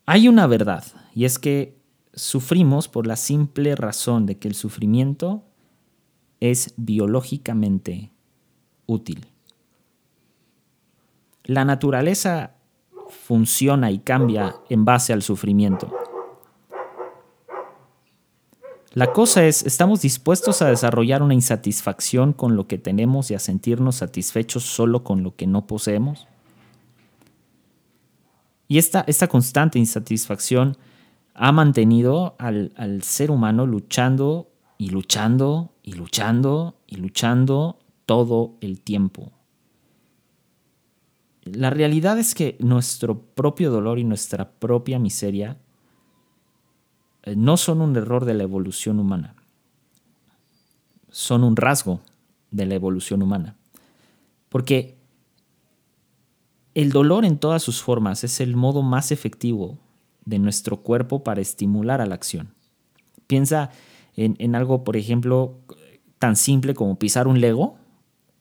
Hay 0.07 0.29
una 0.29 0.47
verdad, 0.49 0.85
y 1.15 1.25
es 1.25 1.39
que 1.39 1.79
sufrimos 2.13 2.89
por 2.89 3.07
la 3.07 3.15
simple 3.15 3.77
razón 3.77 4.27
de 4.27 4.39
que 4.39 4.49
el 4.49 4.57
sufrimiento 4.57 5.45
es 6.41 6.75
biológicamente 6.77 8.11
útil. 8.91 9.27
La 11.45 11.65
naturaleza 11.65 12.55
funciona 13.09 13.91
y 13.91 13.99
cambia 13.99 14.57
en 14.69 14.85
base 14.85 15.13
al 15.13 15.23
sufrimiento. 15.23 15.93
La 18.93 19.13
cosa 19.13 19.45
es, 19.45 19.65
¿estamos 19.65 20.01
dispuestos 20.03 20.63
a 20.63 20.69
desarrollar 20.69 21.23
una 21.23 21.35
insatisfacción 21.35 22.33
con 22.33 22.57
lo 22.57 22.67
que 22.67 22.77
tenemos 22.77 23.31
y 23.31 23.35
a 23.35 23.39
sentirnos 23.39 23.97
satisfechos 23.97 24.65
solo 24.65 25.05
con 25.05 25.23
lo 25.23 25.37
que 25.37 25.47
no 25.47 25.67
poseemos? 25.69 26.27
Y 28.67 28.79
esta, 28.79 29.05
esta 29.07 29.29
constante 29.29 29.79
insatisfacción 29.79 30.77
ha 31.35 31.53
mantenido 31.53 32.35
al, 32.39 33.03
ser 33.03 33.31
humano 33.31 33.65
luchando 33.65 34.51
y 34.77 34.91
luchando 34.91 35.73
y 35.83 35.93
luchando 35.93 36.75
y 36.87 36.97
luchando 36.97 37.79
todo 38.11 38.57
el 38.61 38.81
tiempo. 38.81 39.31
La 41.45 41.71
realidad 41.71 42.19
es 42.19 42.35
que 42.35 42.57
nuestro 42.59 43.21
propio 43.21 43.71
dolor 43.71 44.01
y 44.01 44.05
nuestra 44.05 44.51
propia 44.51 44.99
miseria 44.99 45.59
eh, 47.23 47.37
no 47.37 47.57
son 47.57 47.81
un 47.81 47.95
error 47.95 48.25
de 48.25 48.35
la 48.35 48.43
evolución 48.43 48.99
humana, 48.99 49.37
son 51.09 51.45
un 51.45 51.55
rasgo 51.55 52.01
de 52.51 52.67
la 52.67 52.75
evolución 52.75 53.23
humana. 53.23 53.57
Porque 54.49 54.99
el 56.75 56.91
dolor 56.91 57.25
en 57.25 57.39
todas 57.39 57.63
sus 57.63 57.81
formas 57.81 58.25
es 58.25 58.41
el 58.41 58.57
modo 58.57 58.83
más 58.83 59.13
efectivo 59.13 59.79
de 60.25 60.41
nuestro 60.41 60.79
cuerpo 60.79 61.23
para 61.23 61.41
estimular 61.41 62.01
a 62.01 62.07
la 62.07 62.17
acción. 62.17 62.55
Piensa 63.29 63.71
en, 64.17 64.57
algo, 64.57 64.83
por 64.83 64.97
ejemplo, 64.97 65.61
tan 66.19 66.35
simple 66.35 66.75
como 66.75 66.99
pisar 66.99 67.29
un 67.29 67.41
lego 67.41 67.79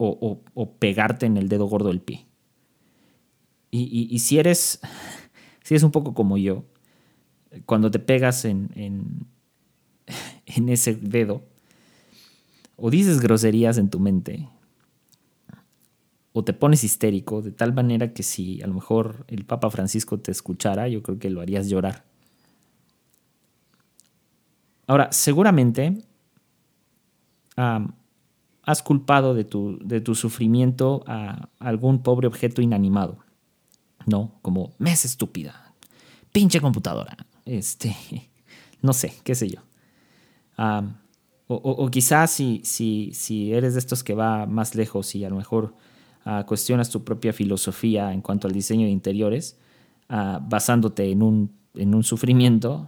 o, 0.01 0.75
pegarte 0.79 1.25
en 1.25 1.37
el 1.37 1.49
dedo 1.49 1.65
gordo 1.65 1.89
del 1.89 2.01
pie. 2.01 2.25
Y, 3.71 4.17
si 4.19 4.39
eres 4.39 4.79
si 5.63 5.73
eres 5.73 5.83
un 5.83 5.91
poco 5.91 6.13
como 6.13 6.37
yo, 6.37 6.65
cuando 7.65 7.91
te 7.91 7.99
pegas 7.99 8.45
en, 8.45 8.71
en, 8.75 9.27
en 10.45 10.69
ese 10.69 10.95
dedo, 10.95 11.43
o 12.75 12.89
dices 12.89 13.19
groserías 13.19 13.77
en 13.77 13.89
tu 13.89 13.99
mente, 13.99 14.49
o 16.31 16.43
te 16.43 16.53
pones 16.53 16.83
histérico 16.83 17.41
de 17.41 17.51
tal 17.51 17.73
manera 17.73 18.13
que 18.13 18.23
si 18.23 18.61
a 18.61 18.67
lo 18.67 18.75
mejor 18.75 19.25
el 19.27 19.45
Papa 19.45 19.69
Francisco 19.69 20.19
te 20.19 20.31
escuchara, 20.31 20.87
yo 20.87 21.03
creo 21.03 21.19
que 21.19 21.29
lo 21.29 21.41
harías 21.41 21.67
llorar. 21.67 22.05
Ahora, 24.87 25.11
seguramente 25.11 26.01
has 28.69 28.83
culpado 28.83 29.33
de 29.33 29.45
tu, 29.45 29.79
de 29.83 29.99
tu 29.99 30.13
sufrimiento 30.13 31.03
a 31.07 31.49
algún 31.57 32.03
pobre 32.03 32.27
objeto 32.27 32.61
inanimado, 32.61 33.17
¿no? 34.05 34.35
Como 34.43 34.73
mes 34.77 35.05
estúpida, 35.05 35.73
pinche 36.31 36.61
computadora, 36.61 37.17
este, 37.45 37.95
no 38.83 38.93
sé, 38.93 39.15
qué 39.23 39.33
sé 39.33 39.49
yo. 39.49 39.61
o, 41.47 41.89
quizás 41.89 42.29
si, 42.29 42.61
si, 42.63 43.09
si 43.15 43.53
eres 43.53 43.73
de 43.73 43.79
estos 43.79 44.03
que 44.03 44.13
va 44.13 44.45
más 44.45 44.75
lejos 44.75 45.15
y 45.15 45.25
a 45.25 45.31
lo 45.31 45.37
mejor 45.37 45.73
cuestionas 46.45 46.91
tu 46.91 47.03
propia 47.03 47.33
filosofía 47.33 48.13
en 48.13 48.21
cuanto 48.21 48.47
al 48.47 48.53
diseño 48.53 48.85
de 48.85 48.91
interiores, 48.91 49.57
basándote 50.07 51.09
en 51.09 51.23
un, 51.23 51.51
en 51.73 51.95
un 51.95 52.03
sufrimiento, 52.03 52.87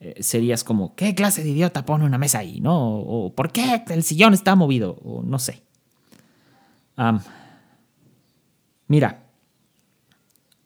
eh, 0.00 0.22
serías 0.22 0.64
como, 0.64 0.94
¿qué 0.94 1.14
clase 1.14 1.44
de 1.44 1.50
idiota 1.50 1.84
pone 1.84 2.04
una 2.04 2.18
mesa 2.18 2.40
ahí? 2.40 2.60
¿No? 2.60 2.98
O 2.98 3.32
¿por 3.34 3.52
qué 3.52 3.84
el 3.88 4.02
sillón 4.02 4.34
está 4.34 4.54
movido? 4.56 4.98
O 5.04 5.22
no 5.22 5.38
sé. 5.38 5.62
mira, 8.88 9.24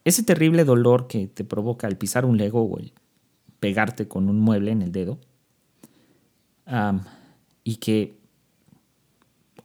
ese 0.05 0.23
terrible 0.23 0.65
dolor 0.65 1.07
que 1.07 1.27
te 1.27 1.45
provoca 1.45 1.87
el 1.87 1.97
pisar 1.97 2.25
un 2.25 2.37
lego 2.37 2.63
o 2.63 2.79
el 2.79 2.93
pegarte 3.61 4.09
con 4.09 4.29
un 4.29 4.41
mueble 4.41 4.73
en 4.73 4.83
el 4.83 4.93
dedo, 4.93 5.19
y 7.63 7.77
que 7.77 8.19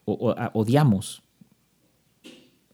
odiamos 0.05 1.23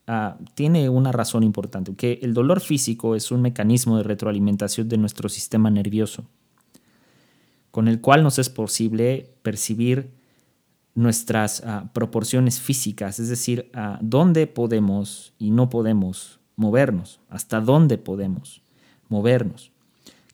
Ah, 0.07 0.37
tiene 0.53 0.87
una 0.87 1.11
razón 1.11 1.41
importante, 1.41 1.95
que 1.95 2.19
el 2.21 2.35
dolor 2.35 2.59
físico 2.59 3.15
es 3.15 3.31
un 3.31 3.41
mecanismo 3.41 3.97
de 3.97 4.03
retroalimentación 4.03 4.87
de 4.87 4.97
nuestro 4.97 5.29
sistema 5.29 5.71
nervioso, 5.71 6.25
con 7.75 7.89
el 7.89 7.99
cual 7.99 8.23
nos 8.23 8.39
es 8.39 8.47
posible 8.47 9.35
percibir 9.41 10.13
nuestras 10.93 11.61
ah, 11.65 11.89
proporciones 11.91 12.61
físicas, 12.61 13.19
es 13.19 13.27
decir, 13.27 13.69
a 13.73 13.99
dónde 14.01 14.47
podemos 14.47 15.33
y 15.39 15.51
no 15.51 15.69
podemos 15.69 16.39
movernos, 16.55 17.19
hasta 17.27 17.59
dónde 17.59 17.97
podemos 17.97 18.61
movernos, 19.09 19.73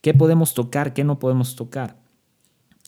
qué 0.02 0.14
podemos 0.14 0.54
tocar, 0.54 0.94
qué 0.94 1.02
no 1.02 1.18
podemos 1.18 1.56
tocar. 1.56 1.96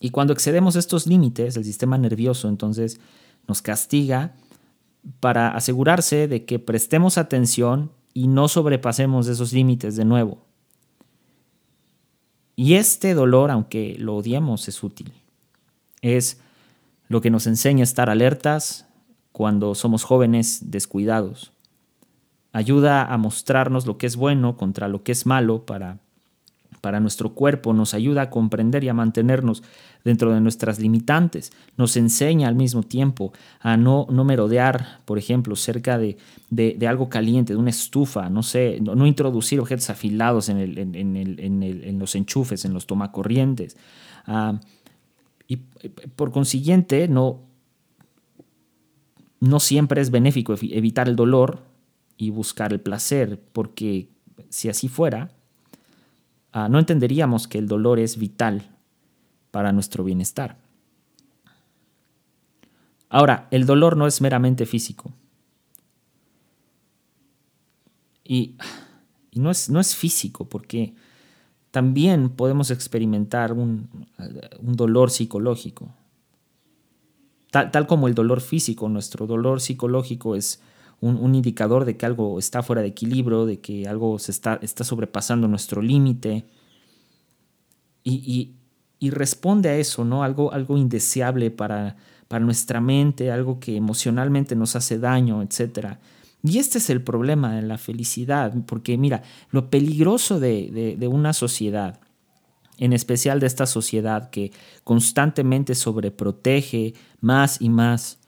Y 0.01 0.11
cuando 0.11 0.33
excedemos 0.33 0.77
estos 0.77 1.09
límites, 1.09 1.57
el 1.57 1.65
sistema 1.65 1.99
nervioso 1.99 2.49
entonces 2.49 3.01
nos 3.49 3.61
castiga 3.61 4.37
para 5.19 5.49
asegurarse 5.49 6.29
de 6.29 6.45
que 6.45 6.61
prestemos 6.61 7.19
atención 7.19 7.91
y 8.13 8.29
no 8.29 8.47
sobrepasemos 8.47 9.27
esos 9.27 9.53
límites 9.53 9.97
de 9.97 10.05
nuevo. 10.05 10.47
Y 12.57 12.75
este 12.75 13.15
dolor, 13.15 13.51
aunque 13.51 13.97
lo 13.99 14.17
odiemos, 14.17 14.69
es 14.69 14.83
útil. 14.83 15.13
Es 16.03 16.41
lo 17.09 17.21
que 17.21 17.31
nos 17.31 17.47
enseña 17.47 17.83
a 17.83 17.85
estar 17.85 18.11
alertas 18.11 18.87
cuando 19.33 19.75
somos 19.75 20.05
jóvenes 20.05 20.71
descuidados. 20.71 21.53
Ayuda 22.53 23.05
a 23.05 23.19
mostrarnos 23.19 23.87
lo 23.87 23.99
que 23.99 24.07
es 24.07 24.17
bueno 24.17 24.57
contra 24.57 24.87
lo 24.87 25.03
que 25.03 25.13
es 25.13 25.27
malo 25.27 25.67
para 25.67 25.99
para 26.85 27.01
nuestro 27.01 27.33
cuerpo, 27.33 27.73
nos 27.73 27.95
ayuda 27.95 28.21
a 28.21 28.29
comprender 28.29 28.85
y 28.85 28.91
a 28.91 28.93
mantenernos 28.93 29.63
dentro 30.05 30.35
de 30.35 30.41
nuestras 30.43 30.79
limitantes, 30.79 31.51
nos 31.79 31.97
enseña 31.97 32.47
al 32.47 32.57
mismo 32.57 32.83
tiempo 32.83 33.33
a 33.61 33.79
no, 33.79 34.07
no 34.11 34.23
merodear, 34.23 35.01
por 35.07 35.17
ejemplo, 35.17 35.57
cerca 35.57 35.97
de, 35.97 36.19
algo 36.87 37.09
caliente, 37.09 37.55
de 37.55 37.59
una 37.59 37.71
estufa, 37.71 38.29
no 38.29 38.43
sé, 38.43 38.81
no, 38.83 39.07
introducir 39.07 39.61
objetos 39.61 39.89
afilados 39.89 40.51
en, 40.51 40.59
en, 40.95 41.99
los 41.99 42.15
enchufes, 42.17 42.67
en 42.67 42.75
los 42.75 42.87
tomacorrientes. 42.87 43.79
Ah, 44.27 44.61
y 45.49 45.57
por 46.17 46.33
consiguiente, 46.33 47.09
no, 47.09 47.41
no 49.41 49.59
siempre 49.59 50.03
es 50.03 50.11
benéfico 50.11 50.55
evitar 50.61 51.09
el 51.09 51.17
dolor 51.17 51.63
y 52.19 52.29
buscar 52.29 52.75
el 52.75 52.81
placer, 52.81 53.41
porque 53.55 54.11
si 54.51 54.69
así 54.69 54.89
fuera, 54.89 55.31
ah, 56.55 56.69
no 56.69 56.79
entenderíamos 56.79 57.47
que 57.47 57.59
el 57.59 57.69
dolor 57.69 57.99
es 57.99 58.17
vital 58.17 58.71
para 59.51 59.73
nuestro 59.73 60.05
bienestar. 60.05 60.57
Ahora, 63.09 63.49
el 63.51 63.67
dolor 63.67 63.97
no 63.97 64.07
es 64.07 64.21
meramente 64.21 64.65
físico. 64.65 65.13
Y, 68.25 68.57
no, 69.35 69.51
es, 69.51 69.69
no, 69.69 69.81
es, 69.81 69.95
físico, 69.95 70.49
porque 70.49 70.95
también 71.71 72.31
podemos 72.31 72.71
experimentar 72.71 73.53
un, 73.53 73.89
un 74.61 74.75
dolor 74.75 75.11
psicológico. 75.11 75.93
Tal, 77.51 77.71
tal, 77.71 77.87
como 77.87 78.09
el 78.09 78.15
dolor 78.15 78.41
físico, 78.41 78.89
nuestro 78.89 79.27
dolor 79.27 79.61
psicológico 79.61 80.35
es 80.35 80.61
un, 81.05 81.35
indicador 81.35 81.85
de 81.85 81.97
que 81.97 82.07
algo 82.07 82.39
está 82.39 82.63
fuera 82.63 82.83
de 82.83 82.89
equilibrio, 82.89 83.47
de 83.47 83.61
que 83.61 83.87
algo 83.87 84.19
se 84.19 84.33
está, 84.33 84.59
está 84.63 84.85
sobrepasando 84.85 85.49
nuestro 85.49 85.83
límite. 85.83 86.45
Y, 88.03 88.55
responde 89.11 89.69
a 89.69 89.77
eso, 89.77 90.03
¿no? 90.05 90.23
Algo, 90.23 90.51
algo 90.53 90.79
indeseable 90.79 91.51
para, 91.51 91.97
para 92.27 92.43
nuestra 92.43 92.81
mente, 92.81 93.31
algo 93.31 93.61
que 93.61 93.77
emocionalmente 93.77 94.57
nos 94.57 94.77
hace 94.77 94.99
daño, 94.99 95.43
etc. 95.43 95.99
Y 96.43 96.59
este 96.59 96.77
es 96.77 96.91
el 96.91 97.03
problema 97.03 97.55
de 97.55 97.63
la 97.63 97.79
felicidad, 97.79 98.53
porque 98.67 98.99
mira, 98.99 99.23
lo 99.51 99.71
peligroso 99.71 100.41
de, 100.41 101.09
una 101.11 101.33
sociedad, 101.33 102.01
en 102.77 102.93
especial 102.93 103.41
de 103.41 103.47
esta 103.47 103.65
sociedad 103.65 104.29
que 104.29 104.53
constantemente 104.85 105.75
sobreprotege 105.75 106.93
más 107.21 107.63
y 107.63 107.71
más 107.71 108.19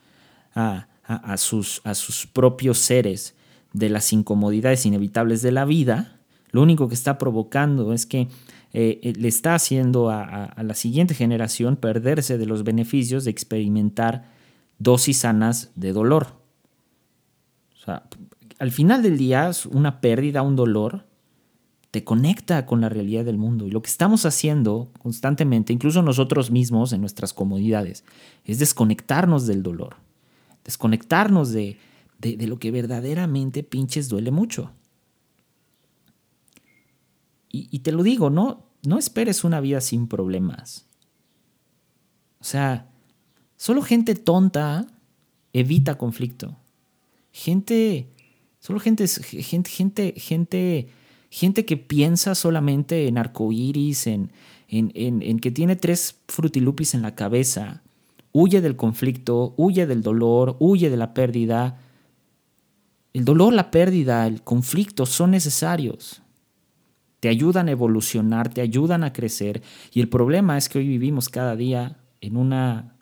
a, 0.55 0.89
a, 1.07 1.37
sus, 1.37 1.81
a 1.85 1.95
sus 1.95 2.27
propios 2.27 2.79
seres 2.79 3.35
de 3.73 3.89
las 3.89 4.13
incomodidades 4.13 4.87
inevitables 4.87 5.43
de 5.43 5.53
la 5.53 5.65
vida, 5.65 6.21
lo 6.51 6.63
único 6.63 6.89
que 6.89 6.95
está 6.95 7.19
provocando 7.19 7.93
es 7.93 8.07
que 8.07 8.29
eh, 8.73 9.01
eh, 9.03 9.13
le 9.17 9.29
está 9.29 9.55
haciendo 9.55 10.11
a, 10.11 10.55
la 10.63 10.75
siguiente 10.75 11.15
generación 11.15 11.77
perderse 11.77 12.39
de 12.39 12.47
los 12.47 12.65
beneficios 12.65 13.25
de 13.25 13.31
experimentar 13.31 14.33
dosis 14.79 15.19
sanas 15.19 15.71
de 15.77 15.93
dolor. 15.93 16.29
O 17.75 17.85
sea, 17.85 18.05
al 18.59 18.73
final 18.73 19.03
del 19.03 19.17
día, 19.17 19.51
una 19.71 20.01
pérdida, 20.01 20.43
un 20.43 20.57
dolor, 20.57 21.05
te 21.91 22.05
conecta 22.05 22.67
con 22.67 22.81
la 22.81 22.89
realidad 22.89 23.25
del 23.25 23.39
mundo. 23.39 23.67
Y 23.67 23.71
lo 23.71 23.81
que 23.81 23.91
estamos 23.91 24.27
haciendo 24.27 24.91
constantemente, 24.99 25.73
incluso 25.73 26.03
nosotros 26.03 26.51
mismos 26.51 26.93
en 26.93 27.01
nuestras 27.01 27.33
comodidades, 27.33 28.05
es 28.45 28.59
desconectarnos 28.59 29.47
del 29.47 29.63
dolor 29.63 29.97
desconectarnos 30.67 31.53
de, 31.53 31.79
lo 32.21 32.59
que 32.59 32.71
verdaderamente 32.73 33.63
pinches 33.63 34.09
duele 34.09 34.33
mucho. 34.33 34.73
Y, 37.51 37.79
te 37.79 37.91
lo 37.91 38.03
digo, 38.03 38.29
no, 38.29 38.67
no 38.83 38.99
esperes 38.99 39.43
una 39.43 39.61
vida 39.61 39.81
sin 39.81 40.09
problemas. 40.09 40.85
O 42.39 42.45
sea, 42.45 42.91
solo 43.57 43.81
gente 43.81 44.15
tonta 44.15 44.87
evita 45.55 45.97
conflicto. 45.97 46.55
Gente, 47.33 48.11
solo 48.59 48.79
gente, 48.79 49.09
gente, 49.09 49.71
gente, 49.71 50.15
gente, 50.19 50.89
gente 51.31 51.65
que 51.65 51.79
piensa 51.79 52.35
solamente 52.35 53.09
en 53.09 53.17
arcoíris, 53.17 54.07
en, 54.07 54.33
en, 54.69 54.93
en 54.95 55.39
que 55.39 55.51
tiene 55.51 55.77
tres 55.77 56.21
frutilupis 56.29 56.93
en 56.93 57.01
la 57.01 57.15
cabeza 57.15 57.83
Huye 58.39 58.61
del 58.61 58.77
conflicto, 58.77 59.55
huye 59.57 59.87
del 59.87 60.03
dolor, 60.03 60.59
huye 60.59 60.91
de 60.91 60.99
la 60.99 61.15
pérdida. 61.15 61.79
El 63.15 63.25
dolor, 63.25 63.55
la 63.55 63.71
pérdida, 63.71 64.27
el 64.27 64.43
conflicto 64.43 65.07
son 65.07 65.31
necesarios. 65.31 66.21
Te 67.21 67.31
ayudan 67.31 67.69
a 67.69 67.71
evolucionar, 67.71 68.51
te 68.51 68.61
ayudan 68.61 69.05
a 69.05 69.15
crecer. 69.15 69.63
Y 69.91 70.03
el 70.03 70.11
problema 70.11 70.59
es 70.59 70.69
que 70.69 70.77
hoy 70.77 70.87
vivimos 70.87 71.31
cada 71.31 71.57
día 71.57 71.97
en 72.21 72.37
una, 72.37 72.95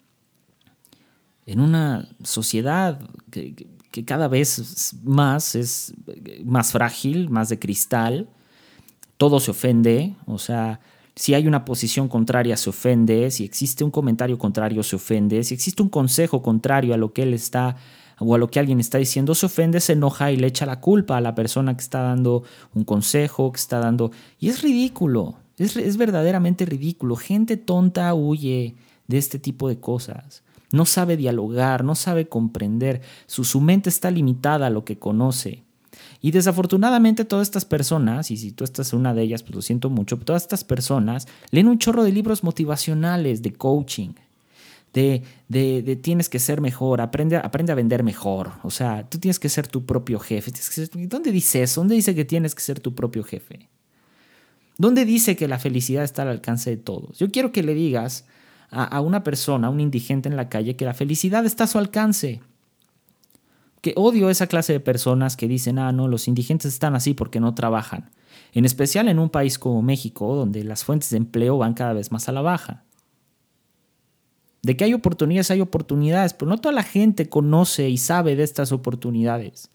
en 1.46 1.58
una 1.58 2.08
sociedad 2.22 3.00
que, 3.32 3.56
que 3.90 4.04
cada 4.04 4.28
vez 4.28 4.94
más 5.02 5.56
es 5.56 5.94
más 6.44 6.70
frágil, 6.70 7.28
más 7.28 7.48
de 7.48 7.58
cristal. 7.58 8.28
Todo 9.16 9.40
se 9.40 9.50
ofende, 9.50 10.14
o 10.26 10.38
sea, 10.38 10.78
si 11.16 11.34
hay 11.34 11.46
una 11.46 11.64
posición 11.64 12.08
contraria, 12.08 12.56
se 12.56 12.70
ofende. 12.70 13.30
Si 13.30 13.44
existe 13.44 13.84
un 13.84 13.90
comentario 13.90 14.36
contrario, 14.38 14.82
se 14.82 14.96
ofende. 14.96 15.44
Si 15.44 15.54
existe 15.54 15.82
un 15.82 15.88
consejo 15.88 16.42
contrario 16.42 16.92
a 16.94 16.96
lo 16.96 17.12
que 17.12 17.22
él 17.22 17.34
está 17.34 17.76
o 18.18 18.34
a 18.34 18.38
lo 18.38 18.48
que 18.48 18.58
alguien 18.58 18.80
está 18.80 18.98
diciendo, 18.98 19.34
se 19.34 19.46
ofende, 19.46 19.80
se 19.80 19.92
enoja 19.92 20.32
y 20.32 20.36
le 20.36 20.48
echa 20.48 20.66
la 20.66 20.80
culpa 20.80 21.16
a 21.16 21.20
la 21.20 21.34
persona 21.34 21.76
que 21.76 21.82
está 21.82 22.00
dando 22.02 22.42
un 22.74 22.84
consejo, 22.84 23.52
que 23.52 23.58
está 23.60 23.78
dando... 23.78 24.10
Y 24.40 24.48
es 24.48 24.62
ridículo, 24.62 25.36
es, 25.56 25.96
verdaderamente 25.96 26.64
ridículo. 26.64 27.16
Gente 27.16 27.56
tonta 27.56 28.12
huye 28.14 28.74
de 29.06 29.18
este 29.18 29.38
tipo 29.38 29.68
de 29.68 29.78
cosas. 29.78 30.42
No 30.72 30.84
sabe 30.84 31.16
dialogar, 31.16 31.84
no 31.84 31.94
sabe 31.94 32.28
comprender. 32.28 33.02
Su 33.26 33.60
mente 33.60 33.88
está 33.88 34.10
limitada 34.10 34.66
a 34.66 34.70
lo 34.70 34.84
que 34.84 34.98
conoce. 34.98 35.62
Y 36.24 36.30
desafortunadamente 36.30 37.26
todas 37.26 37.46
estas 37.46 37.66
personas, 37.66 38.30
y 38.30 38.38
si 38.38 38.50
tú 38.50 38.64
estás 38.64 38.94
una 38.94 39.12
de 39.12 39.20
ellas, 39.20 39.42
pues 39.42 39.56
lo 39.56 39.60
siento 39.60 39.90
mucho, 39.90 40.16
todas 40.16 40.40
estas 40.40 40.64
personas 40.64 41.28
leen 41.50 41.68
un 41.68 41.76
chorro 41.76 42.02
de 42.02 42.12
libros 42.12 42.42
motivacionales, 42.42 43.42
de 43.42 43.52
coaching, 43.52 44.14
de, 44.94 45.22
de, 45.48 45.96
tienes 45.96 46.30
que 46.30 46.38
ser 46.38 46.62
mejor, 46.62 47.02
aprende, 47.02 47.36
aprende 47.36 47.72
a 47.72 47.74
vender 47.74 48.02
mejor. 48.02 48.52
O 48.62 48.70
sea, 48.70 49.06
tú 49.06 49.18
tienes 49.18 49.38
que 49.38 49.50
ser 49.50 49.66
tu 49.66 49.84
propio 49.84 50.18
jefe. 50.18 50.50
¿Dónde 50.94 51.30
dice 51.30 51.62
eso? 51.62 51.82
¿Dónde 51.82 51.94
dice 51.94 52.14
que 52.14 52.24
tienes 52.24 52.54
que 52.54 52.62
ser 52.62 52.80
tu 52.80 52.94
propio 52.94 53.22
jefe? 53.22 53.68
¿Dónde 54.78 55.04
dice 55.04 55.36
que 55.36 55.46
la 55.46 55.58
felicidad 55.58 56.04
está 56.04 56.22
al 56.22 56.28
alcance 56.28 56.70
de 56.70 56.78
todos? 56.78 57.18
Yo 57.18 57.30
quiero 57.30 57.52
que 57.52 57.62
le 57.62 57.74
digas 57.74 58.24
a, 58.70 58.84
a 58.84 59.02
una 59.02 59.24
persona, 59.24 59.66
a 59.66 59.70
un 59.70 59.80
indigente 59.80 60.30
en 60.30 60.36
la 60.36 60.48
calle, 60.48 60.74
que 60.74 60.86
la 60.86 60.94
felicidad 60.94 61.44
está 61.44 61.64
a 61.64 61.66
su 61.66 61.76
alcance 61.76 62.40
que 63.84 63.92
odio 63.96 64.30
esa 64.30 64.46
clase 64.46 64.72
de 64.72 64.80
personas 64.80 65.36
que 65.36 65.46
dicen, 65.46 65.78
ah, 65.78 65.92
no, 65.92 66.08
los 66.08 66.26
indigentes 66.26 66.72
están 66.72 66.94
así 66.96 67.12
porque 67.12 67.38
no 67.38 67.54
trabajan. 67.54 68.10
En 68.54 68.64
especial 68.64 69.08
en 69.08 69.18
un 69.18 69.28
país 69.28 69.58
como 69.58 69.82
México, 69.82 70.34
donde 70.34 70.64
las 70.64 70.84
fuentes 70.84 71.10
de 71.10 71.18
empleo 71.18 71.58
van 71.58 71.74
cada 71.74 71.92
vez 71.92 72.10
más 72.10 72.26
a 72.30 72.32
la 72.32 72.40
baja. 72.40 72.82
De 74.62 74.74
que 74.74 74.84
hay 74.84 74.94
oportunidades, 74.94 75.50
hay 75.50 75.60
oportunidades, 75.60 76.32
pero 76.32 76.48
no 76.48 76.56
toda 76.56 76.74
la 76.74 76.82
gente 76.82 77.28
conoce 77.28 77.90
y 77.90 77.98
sabe 77.98 78.36
de 78.36 78.44
estas 78.44 78.72
oportunidades. 78.72 79.68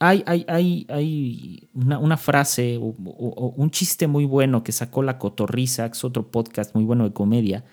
Hay, 0.00 0.24
hay, 0.26 0.44
hay, 0.48 0.86
hay 0.88 1.68
una, 1.72 2.16
frase 2.16 2.78
o, 2.78 2.88
un 3.56 3.70
chiste 3.70 4.08
muy 4.08 4.24
bueno 4.24 4.64
que 4.64 4.72
sacó 4.72 5.04
La 5.04 5.20
Cotorriza, 5.20 5.88
que 5.88 5.92
es 5.92 6.02
otro 6.02 6.32
podcast 6.32 6.74
muy 6.74 6.82
bueno 6.82 7.04
de 7.04 7.12
comedia, 7.12 7.64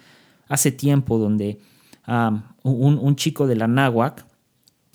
hace 0.47 0.71
tiempo, 0.71 1.17
donde 1.17 1.59
ah, 2.05 2.53
un, 2.61 2.99
un, 2.99 3.15
chico 3.15 3.47
de 3.47 3.55
la 3.55 3.65
náhuac 3.65 4.29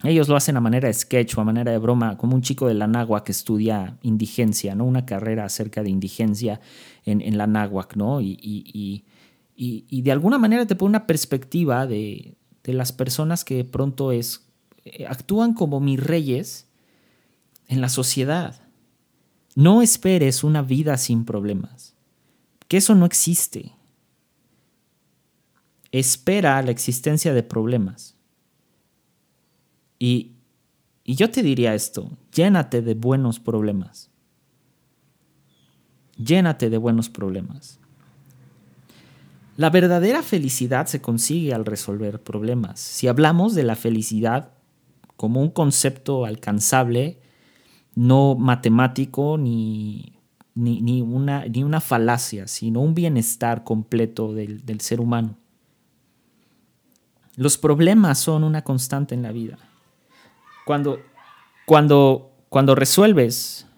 ellos 0.09 0.29
lo 0.29 0.37
hacen 0.37 0.57
a 0.57 0.61
manera 0.61 0.88
de 0.88 0.95
sketch 0.95 1.37
o 1.37 1.40
a 1.40 1.45
manera 1.45 1.73
de 1.73 1.79
broma, 1.79 2.19
como 2.19 2.35
un 2.35 2.42
chico 2.42 2.66
de 2.69 2.75
la 2.75 2.87
náhuac 2.87 3.25
que 3.25 3.33
estudia 3.33 3.99
indigencia, 4.03 4.75
¿no? 4.75 4.85
Una 4.85 5.07
carrera 5.07 5.45
acerca 5.45 5.83
de 5.83 5.90
indigencia 5.90 6.61
en, 7.05 7.38
la 7.38 7.47
náhuac, 7.47 7.97
¿no? 7.97 8.21
Y, 8.21 9.05
de 9.57 10.12
alguna 10.12 10.38
manera 10.38 10.66
te 10.66 10.77
pone 10.77 10.90
una 10.90 11.07
perspectiva 11.07 11.87
de, 11.87 12.37
las 12.64 12.92
personas 12.92 13.45
que 13.45 13.57
de 13.57 13.64
pronto 13.64 14.12
es, 14.12 14.47
eh, 14.85 15.07
actúan 15.07 15.55
como 15.55 15.81
mis 15.81 16.03
reyes 16.03 16.69
en 17.69 17.81
la 17.81 17.88
sociedad. 17.88 18.61
No 19.55 19.83
esperes 19.83 20.45
una 20.45 20.62
vida 20.62 20.97
sin 20.99 21.25
problemas, 21.25 21.95
que 22.69 22.77
eso 22.77 22.95
no 22.95 23.07
existe. 23.07 23.73
Espera 25.92 26.61
la 26.62 26.73
existencia 26.73 27.33
de 27.33 27.42
problemas 27.42 28.15
y, 29.99 30.33
yo 31.05 31.31
te 31.31 31.43
diría 31.43 31.75
esto, 31.75 32.11
llénate 32.33 32.83
de 32.83 32.95
buenos 32.95 33.39
problemas. 33.39 34.11
Llénate 36.17 36.71
de 36.71 36.79
buenos 36.79 37.09
problemas. 37.09 37.79
La 39.57 39.71
verdadera 39.71 40.23
felicidad 40.23 40.87
se 40.87 41.01
consigue 41.01 41.55
al 41.55 41.65
resolver 41.65 42.23
problemas. 42.23 42.81
Si 42.81 43.09
hablamos 43.09 43.55
de 43.55 43.63
la 43.63 43.77
felicidad 43.77 44.51
como 45.17 45.41
un 45.41 45.51
concepto 45.51 46.25
alcanzable, 46.25 47.21
no 47.95 48.35
matemático 48.35 49.39
ni, 49.39 50.17
ni, 50.55 51.03
una, 51.03 51.47
ni 51.47 51.63
una 51.63 51.81
falacia, 51.81 52.49
sino 52.49 52.81
un 52.81 52.95
bienestar 52.95 53.63
completo 53.63 54.35
del, 54.35 54.65
del 54.67 54.81
ser 54.81 55.01
humano. 55.01 55.37
Los 57.37 57.59
problemas 57.59 58.19
son 58.19 58.45
una 58.45 58.63
constante 58.63 59.15
en 59.15 59.23
la 59.23 59.33
vida. 59.33 59.59
Cuando, 60.66 60.98
cuando, 61.64 62.33
cuando 62.48 62.74
resuelves 62.74 63.68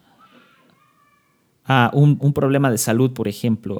un, 1.92 2.16
un, 2.18 2.32
problema 2.32 2.70
de 2.70 2.78
salud, 2.78 3.12
por 3.12 3.28
ejemplo, 3.28 3.78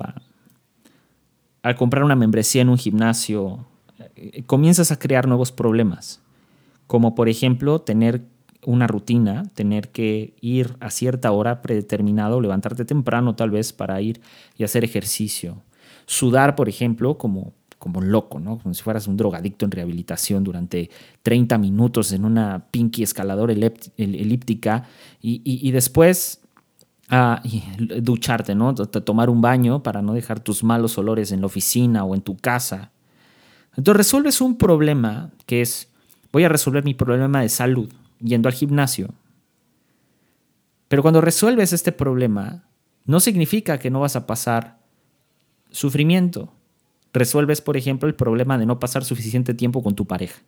al 1.63 1.75
comprar 1.75 2.05
una 2.05 2.17
membresía 2.17 2.61
en 2.61 2.69
un 2.69 2.77
gimnasio, 2.77 3.65
eh, 4.15 4.43
comienzas 4.45 4.93
a 4.93 4.99
crear 4.99 5.27
nuevos 5.27 5.53
problemas, 5.53 6.21
como 6.87 7.15
por 7.15 7.31
ejemplo 7.31 7.81
tener 7.81 8.27
una 8.67 8.87
rutina, 8.87 9.45
tener 9.55 9.89
que 9.89 10.35
ir 10.43 10.77
a 10.81 10.91
cierta 10.91 11.33
hora 11.33 11.63
predeterminado, 11.63 12.43
levantarte 12.43 12.85
temprano 12.85 13.35
tal 13.37 13.49
vez 13.49 13.73
para 13.73 14.03
ir 14.03 14.21
y 14.59 14.65
hacer 14.65 14.85
ejercicio. 14.85 15.63
Sudar, 16.05 16.57
por 16.57 16.69
ejemplo, 16.69 17.17
como, 17.17 17.55
como 17.79 18.01
loco, 18.01 18.41
¿no? 18.41 18.59
Como 18.59 18.75
si 18.75 18.83
fueras 18.83 19.07
un 19.07 19.17
drogadicto 19.17 19.65
en 19.65 19.71
rehabilitación 19.71 20.45
durante 20.45 20.91
30 21.23 21.59
minutos 21.59 22.13
en 22.13 22.25
una 22.25 22.67
pinky 22.71 23.03
escaladora 23.03 23.53
elíptica 23.53 24.85
y, 25.21 25.71
después 25.71 26.41
ah, 27.09 27.41
ducharte, 28.03 28.55
¿no? 28.55 28.75
Tomar 28.75 29.31
un 29.31 29.41
baño 29.41 29.83
para 29.83 30.03
no 30.03 30.13
dejar 30.13 30.41
tus 30.41 30.65
malos 30.65 30.99
olores 30.99 31.33
en 31.33 31.41
la 31.41 31.47
oficina 31.47 32.05
o 32.05 32.15
en 32.15 32.23
tu 32.23 32.37
casa. 32.37 32.91
Entonces 33.77 33.97
resuelves 33.97 34.41
un 34.41 34.59
problema 34.59 35.31
que 35.47 35.61
es, 35.61 35.89
voy 36.33 36.45
a 36.45 36.49
resolver 36.49 36.85
mi 36.85 36.95
problema 36.95 37.43
de 37.43 37.49
salud 37.49 37.93
yendo 38.21 38.49
al 38.49 38.55
gimnasio. 38.55 39.15
Pero 40.89 41.03
cuando 41.03 41.21
resuelves 41.21 41.73
este 41.73 41.93
problema, 41.93 42.65
no 43.05 43.21
significa 43.21 43.79
que 43.79 43.91
no 43.91 44.01
vas 44.01 44.17
a 44.17 44.27
pasar 44.27 44.79
sufrimiento. 45.71 46.53
Resuelves, 47.13 47.61
por 47.61 47.77
ejemplo, 47.77 48.09
el 48.09 48.15
problema 48.15 48.59
de 48.59 48.67
no 48.67 48.79
pasar 48.79 49.05
suficiente 49.05 49.55
tiempo 49.55 49.83
con 49.83 49.95
tu 49.95 50.07
pareja. 50.07 50.41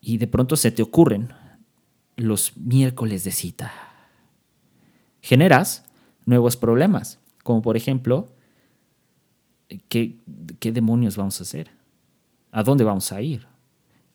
Y 0.00 0.18
de 0.18 0.26
pronto 0.26 0.56
se 0.56 0.70
te 0.70 0.82
ocurren 0.82 1.32
los 2.16 2.56
miércoles 2.56 3.24
de 3.24 3.30
cita. 3.30 3.72
Generas 5.20 5.84
nuevos 6.26 6.56
problemas, 6.56 7.20
como 7.42 7.62
por 7.62 7.76
ejemplo, 7.76 8.28
¿qué, 9.88 10.18
qué 10.58 10.72
demonios 10.72 11.16
vamos 11.16 11.40
a 11.40 11.44
hacer? 11.44 11.70
¿A 12.50 12.62
dónde 12.62 12.84
vamos 12.84 13.12
a 13.12 13.20
ir? 13.22 13.46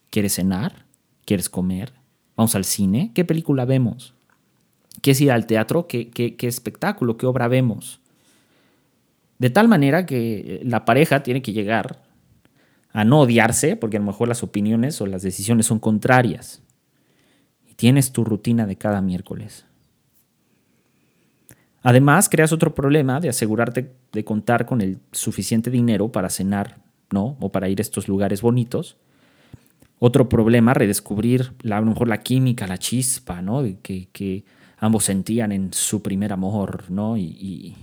¿Quieres 0.10 0.36
cenar? 0.36 0.86
¿Quieres 1.26 1.50
comer? 1.50 1.94
¿Vamos 2.36 2.56
al 2.56 2.66
cine? 2.66 3.12
¿Qué 3.14 3.26
película 3.26 3.66
vemos? 3.66 4.14
¿Qué 5.02 5.12
ir 5.20 5.32
al 5.32 5.48
teatro? 5.48 5.88
¿Qué, 5.88 6.10
qué, 6.10 6.36
qué 6.36 6.48
espectáculo? 6.48 7.18
¿Qué 7.18 7.26
obra 7.26 7.48
vemos? 7.48 8.00
De 9.40 9.50
tal 9.50 9.68
manera 9.68 10.06
que 10.06 10.62
la 10.64 10.86
pareja 10.86 11.24
tiene 11.24 11.42
que 11.42 11.54
llegar 11.54 12.04
a 12.92 13.04
no 13.04 13.22
odiarse, 13.22 13.76
porque 13.76 13.98
a 13.98 14.00
lo 14.00 14.06
mejor 14.06 14.28
las 14.28 14.44
opiniones 14.44 15.02
o 15.02 15.08
las 15.08 15.24
decisiones 15.24 15.66
son 15.66 15.80
contrarias. 15.80 16.62
Y 17.70 17.74
tienes 17.74 18.12
tu 18.12 18.24
rutina 18.24 18.66
de 18.66 18.76
cada 18.76 19.02
miércoles. 19.02 19.66
Además, 21.82 22.30
creas 22.30 22.54
otro 22.54 22.74
problema 22.74 23.20
de 23.20 23.30
asegurarte 23.30 23.92
de 24.12 24.24
contar 24.24 24.66
con 24.66 24.80
el 24.80 25.00
suficiente 25.12 25.70
dinero 25.70 26.12
para 26.12 26.30
cenar, 26.30 26.78
¿no? 27.12 27.36
O 27.40 27.52
para 27.52 27.68
ir 27.68 27.80
a 27.80 27.82
estos 27.82 28.08
lugares 28.08 28.42
bonitos 28.42 28.98
otro 30.06 30.28
problema, 30.28 30.74
redescubrir 30.74 31.54
la, 31.62 31.78
a 31.78 31.80
lo 31.80 31.86
mejor 31.86 32.10
la 32.10 32.20
química, 32.20 32.68
la 32.68 32.78
chispa, 32.78 33.42
¿no? 33.42 33.64
Que, 33.82 34.10
que 34.12 34.44
ambos 34.78 35.06
sentían 35.06 35.54
en 35.54 35.72
su 35.72 36.02
primer 36.02 36.34
amor, 36.34 36.92
¿no? 36.92 37.16
Y, 37.16 37.74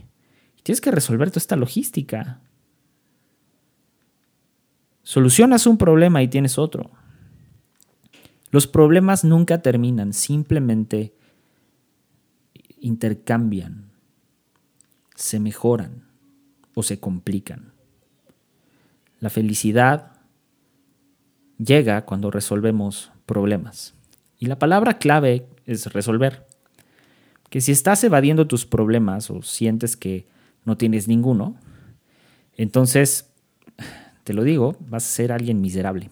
tienes 0.62 0.80
que 0.80 0.90
resolver 0.90 1.30
toda 1.30 1.40
esta 1.40 1.56
logística. 1.56 2.40
Solucionas 5.02 5.66
un 5.66 5.78
problema 5.78 6.22
y 6.22 6.28
tienes 6.28 6.58
otro. 6.58 6.90
Los 8.50 8.66
problemas 8.66 9.24
nunca 9.24 9.62
terminan, 9.62 10.12
simplemente 10.12 11.14
intercambian, 12.80 13.90
se 15.14 15.38
mejoran 15.38 16.04
o 16.74 16.82
se 16.82 16.98
complican. 16.98 17.72
La 19.20 19.30
felicidad 19.30 20.12
llega 21.58 22.04
cuando 22.04 22.30
resolvemos 22.30 23.12
problemas. 23.26 23.94
Y 24.38 24.46
la 24.46 24.58
palabra 24.58 24.98
clave 24.98 25.46
es 25.66 25.92
resolver. 25.92 26.46
Que 27.50 27.60
si 27.60 27.72
estás 27.72 28.02
evadiendo 28.02 28.46
tus 28.46 28.64
problemas 28.64 29.30
o 29.30 29.42
sientes 29.42 29.96
que 29.96 30.26
no 30.64 30.76
tienes 30.76 31.08
ninguno, 31.08 31.56
entonces, 32.60 33.32
te 34.24 34.34
lo 34.34 34.44
digo, 34.44 34.76
vas 34.80 35.06
a 35.06 35.10
ser 35.10 35.32
alguien 35.32 35.62
miserable. 35.62 36.10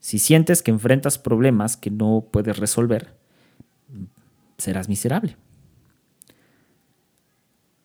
Si 0.00 0.18
sientes 0.18 0.60
que 0.60 0.72
enfrentas 0.72 1.18
problemas 1.18 1.76
que 1.76 1.90
no 1.90 2.26
puedes 2.32 2.58
resolver, 2.58 3.14
serás 4.56 4.88
miserable. 4.88 5.36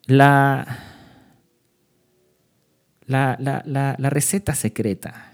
La, 0.06 0.80
la, 3.06 3.38
la, 3.40 3.96
la 3.98 4.10
receta 4.10 4.56
secreta 4.56 5.34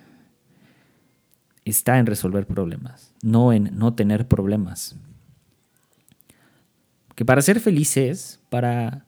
está 1.63 1.97
en 1.97 2.07
resolver 2.07 2.45
problemas, 2.45 3.13
no 3.21 3.53
en 3.53 3.77
no 3.77 3.93
tener 3.93 4.27
problemas. 4.27 4.97
Que 7.15 7.23
para 7.23 7.41
ser 7.41 7.59
felices, 7.59 8.41
para, 8.49 9.05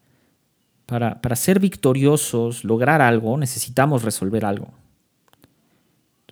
para, 0.91 1.35
ser 1.37 1.61
victoriosos, 1.61 2.65
lograr 2.65 3.01
algo, 3.01 3.37
necesitamos 3.37 4.03
resolver 4.03 4.43
algo. 4.43 4.73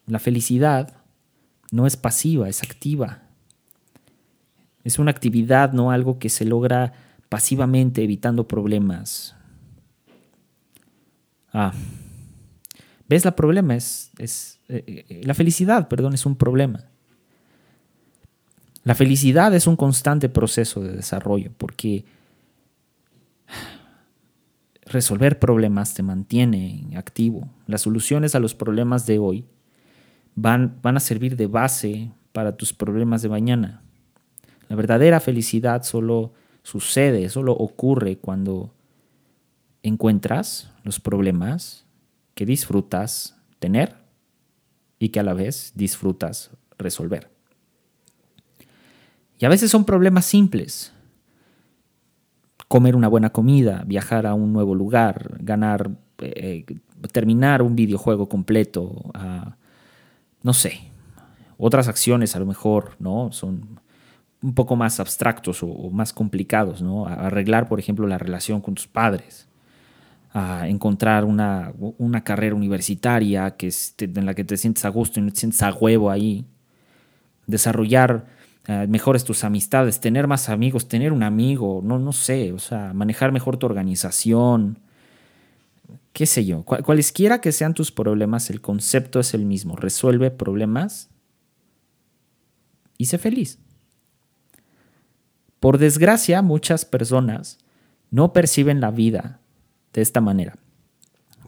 La 0.05 0.19
felicidad 0.19 0.97
no 1.71 1.87
es 1.87 1.95
pasiva, 1.95 2.49
es 2.49 2.61
activa. 2.61 3.19
Es 4.83 4.99
una 4.99 5.11
actividad, 5.11 5.71
no 5.71 5.91
algo 5.91 6.19
que 6.19 6.27
se 6.27 6.43
logra 6.43 6.91
pasivamente 7.29 8.03
evitando 8.03 8.49
problemas. 8.49 9.33
Ah, 11.53 11.71
¿Ves? 13.07 13.23
La 13.23 13.37
problema 13.37 13.75
es, 13.75 14.11
es 14.17 14.59
eh, 14.67 15.05
eh, 15.07 15.21
la 15.23 15.35
felicidad, 15.35 15.87
perdón, 15.87 16.15
es 16.15 16.25
un 16.25 16.35
problema. 16.35 16.83
La 18.83 18.93
felicidad 18.93 19.55
es 19.55 19.67
un 19.67 19.77
constante 19.77 20.27
proceso 20.27 20.81
de 20.81 20.97
desarrollo 20.97 21.51
porque 21.57 22.03
resolver 24.89 25.39
problemas 25.39 25.93
te 25.93 26.03
mantiene 26.03 26.89
activo. 26.95 27.47
Las 27.67 27.81
soluciones 27.81 28.35
a 28.35 28.39
los 28.39 28.55
problemas 28.55 29.05
de 29.05 29.19
hoy 29.19 29.45
van, 30.35 30.79
van 30.81 30.97
a 30.97 30.99
servir 30.99 31.35
de 31.35 31.47
base 31.47 32.11
para 32.31 32.57
tus 32.57 32.73
problemas 32.73 33.21
de 33.21 33.29
mañana. 33.29 33.81
La 34.67 34.75
verdadera 34.75 35.19
felicidad 35.19 35.83
solo 35.83 36.33
sucede, 36.63 37.29
solo 37.29 37.53
ocurre 37.53 38.17
cuando 38.17 38.73
encuentras 39.83 40.71
los 40.83 40.99
problemas 40.99 41.85
que 42.35 42.45
disfrutas 42.45 43.37
tener 43.59 43.95
y 44.99 45.09
que 45.09 45.19
a 45.19 45.23
la 45.23 45.33
vez 45.33 45.73
disfrutas 45.75 46.51
resolver. 46.77 47.29
Y 49.39 49.45
a 49.45 49.49
veces 49.49 49.71
son 49.71 49.85
problemas 49.85 50.25
simples. 50.25 50.91
Comer 52.69 52.95
una 52.95 53.09
buena 53.09 53.31
comida, 53.31 53.83
viajar 53.85 54.25
a 54.25 54.33
un 54.33 54.53
nuevo 54.53 54.75
lugar, 54.75 55.37
ganar, 55.41 55.89
eh, 56.19 56.65
terminar 57.11 57.61
un 57.61 57.75
videojuego 57.75 58.29
completo, 58.29 59.11
no 60.43 60.53
sé, 60.53 60.79
otras 61.57 61.89
acciones 61.89 62.35
a 62.37 62.39
lo 62.39 62.45
mejor, 62.45 62.95
¿no? 62.99 63.33
Son 63.33 63.81
un 64.41 64.53
poco 64.53 64.75
más 64.77 64.99
abstractos 65.01 65.61
o, 65.61 65.89
más 65.91 66.13
complicados, 66.13 66.81
¿no? 66.81 67.05
Arreglar, 67.05 67.67
por 67.67 67.79
ejemplo, 67.79 68.07
la 68.07 68.17
relación 68.17 68.61
con 68.61 68.75
tus 68.75 68.87
padres, 68.87 69.47
a 70.31 70.67
encontrar 70.67 71.25
una, 71.25 71.73
carrera 72.23 72.55
universitaria 72.55 73.57
que 73.57 73.73
en 73.99 74.25
la 74.25 74.33
que 74.33 74.43
te 74.43 74.57
sientes 74.57 74.85
a 74.85 74.89
gusto 74.89 75.19
y 75.19 75.23
no 75.23 75.31
te 75.31 75.39
sientes 75.39 75.61
a 75.63 75.73
huevo 75.73 76.09
ahí, 76.11 76.45
desarrollar 77.47 78.27
eh, 78.69 78.85
mejores 78.87 79.23
tus 79.23 79.43
amistades, 79.43 79.99
tener 79.99 80.27
más 80.27 80.47
amigos, 80.47 80.87
tener 80.87 81.11
un 81.11 81.23
amigo, 81.23 81.81
no, 81.83 81.97
no 81.97 82.13
sé, 82.13 82.53
o 82.53 82.59
sea, 82.59 82.93
manejar 82.93 83.31
mejor 83.31 83.57
tu 83.57 83.65
organización, 83.65 84.77
qué 86.13 86.27
sé 86.27 86.45
yo, 86.45 86.61
cualesquiera 86.63 87.41
que 87.41 87.51
sean 87.51 87.73
tus 87.73 87.91
problemas, 87.91 88.51
el 88.51 88.61
concepto 88.61 89.19
es 89.19 89.33
el 89.33 89.43
mismo, 89.43 89.75
resuelve 89.75 90.29
problemas 90.29 91.09
y 92.99 93.07
sé 93.07 93.17
feliz. 93.17 93.57
Por 95.59 95.79
desgracia, 95.79 96.43
muchas 96.43 96.85
personas 96.85 97.57
no 98.11 98.33
perciben 98.33 98.81
la 98.81 98.91
vida 98.91 99.39
de 99.93 100.03
esta 100.03 100.21
manera. 100.21 100.57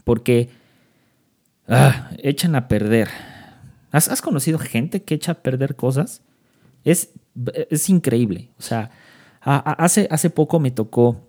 Porque 0.03 0.49
ah, 1.67 2.09
echan 2.17 2.55
a 2.55 2.67
perder. 2.67 3.09
¿Has, 3.91 4.23
conocido 4.23 4.57
gente 4.57 5.03
que 5.03 5.13
echa 5.13 5.33
a 5.33 5.43
perder 5.43 5.75
cosas? 5.75 6.23
Es, 6.83 7.11
es 7.69 7.89
increíble. 7.89 8.49
O 8.57 8.61
sea, 8.61 8.91
hace, 9.41 10.07
hace 10.11 10.29
poco 10.29 10.59
me 10.59 10.71
tocó 10.71 11.21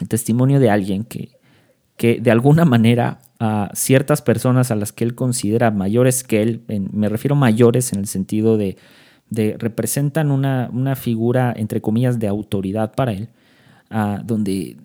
el 0.00 0.08
testimonio 0.08 0.60
de 0.60 0.70
alguien 0.70 1.04
que, 1.04 1.38
que 1.96 2.20
de 2.20 2.30
alguna 2.30 2.64
manera 2.64 3.20
a 3.38 3.70
ciertas 3.74 4.22
personas 4.22 4.70
a 4.70 4.76
las 4.76 4.92
que 4.92 5.04
él 5.04 5.14
considera 5.14 5.70
mayores 5.70 6.24
que 6.24 6.42
él, 6.42 6.62
me 6.92 7.08
refiero 7.08 7.34
mayores 7.36 7.92
en 7.92 8.00
el 8.00 8.06
sentido 8.06 8.56
de, 8.56 8.76
de 9.30 9.56
representan 9.58 10.30
una, 10.30 10.70
una, 10.72 10.96
figura, 10.96 11.52
entre 11.56 11.80
comillas, 11.80 12.18
de 12.18 12.28
autoridad 12.28 12.94
para 12.94 13.12
él, 13.12 13.28
donde, 14.24 14.76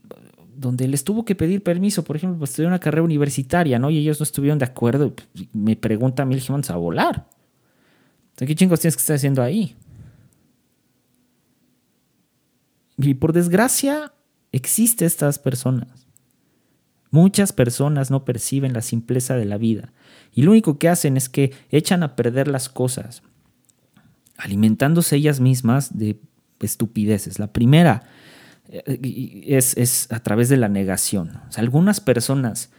donde 0.56 0.88
les 0.88 1.04
tuvo 1.04 1.26
que 1.26 1.36
pedir 1.36 1.64
permiso, 1.64 2.04
por 2.04 2.16
ejemplo, 2.16 2.40
para 2.40 2.50
estudiar 2.50 2.70
una 2.70 2.80
carrera 2.80 3.04
universitaria, 3.04 3.80
¿no? 3.80 3.90
Y 3.90 4.00
ellos 4.00 4.20
no 4.20 4.24
estuvieron 4.24 4.60
de 4.60 4.66
acuerdo. 4.66 5.14
Me 5.54 5.76
pregunta 5.76 6.24
a 6.24 6.26
mí, 6.26 6.38
a 6.68 6.76
volar. 6.76 7.28
¿Qué 8.36 8.56
chingos 8.56 8.80
tienes 8.80 8.96
que 8.96 9.02
estar 9.02 9.16
haciendo 9.16 9.42
ahí? 9.42 9.76
Y 13.02 13.14
por 13.14 13.34
desgracia, 13.34 14.14
existe 14.52 15.06
estas 15.06 15.40
personas. 15.40 16.08
Muchas 17.12 17.54
personas 17.54 18.12
no 18.12 18.26
perciben 18.26 18.74
la 18.74 18.82
simpleza 18.82 19.36
de 19.36 19.46
la 19.46 19.58
vida 19.58 19.94
y 20.34 20.44
lo 20.44 20.52
único 20.52 20.78
que 20.78 20.90
hacen 20.90 21.18
es 21.18 21.28
que 21.28 21.54
echan 21.72 22.04
a 22.04 22.16
perder 22.16 22.48
las 22.48 22.70
cosas, 22.70 23.24
alimentándose 24.38 25.16
ellas 25.16 25.40
mismas 25.40 25.98
de 25.98 26.20
estupideces. 26.60 27.40
La 27.40 27.52
primera 27.52 28.04
eh, 28.68 29.44
es, 29.48 30.12
a 30.12 30.20
través 30.20 30.50
de 30.50 30.58
la 30.58 30.70
negación. 30.70 31.42
algunas 31.56 32.00
personas 32.00 32.70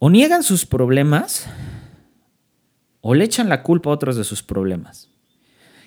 o 0.00 0.10
niegan 0.10 0.42
sus 0.42 0.66
problemas 0.66 1.46
o 3.02 3.14
le 3.14 3.24
echan 3.24 3.48
la 3.48 3.62
culpa 3.62 3.90
a 3.90 3.92
otros 3.92 4.16
de 4.16 4.24
sus 4.24 4.42
problemas. 4.42 5.10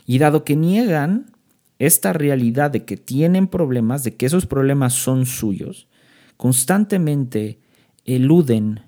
Y 0.06 0.20
dado 0.20 0.46
que 0.46 0.56
niegan 0.56 1.33
esta 1.80 2.14
realidad 2.14 2.72
de 2.72 2.86
que 2.86 2.98
tienen 2.98 3.48
problemas, 3.48 4.04
de 4.04 4.16
que 4.16 4.26
esos 4.26 4.46
problemas 4.46 4.94
son 4.94 5.26
suyos, 5.26 5.88
constantemente 6.38 7.60
eluden, 8.06 8.82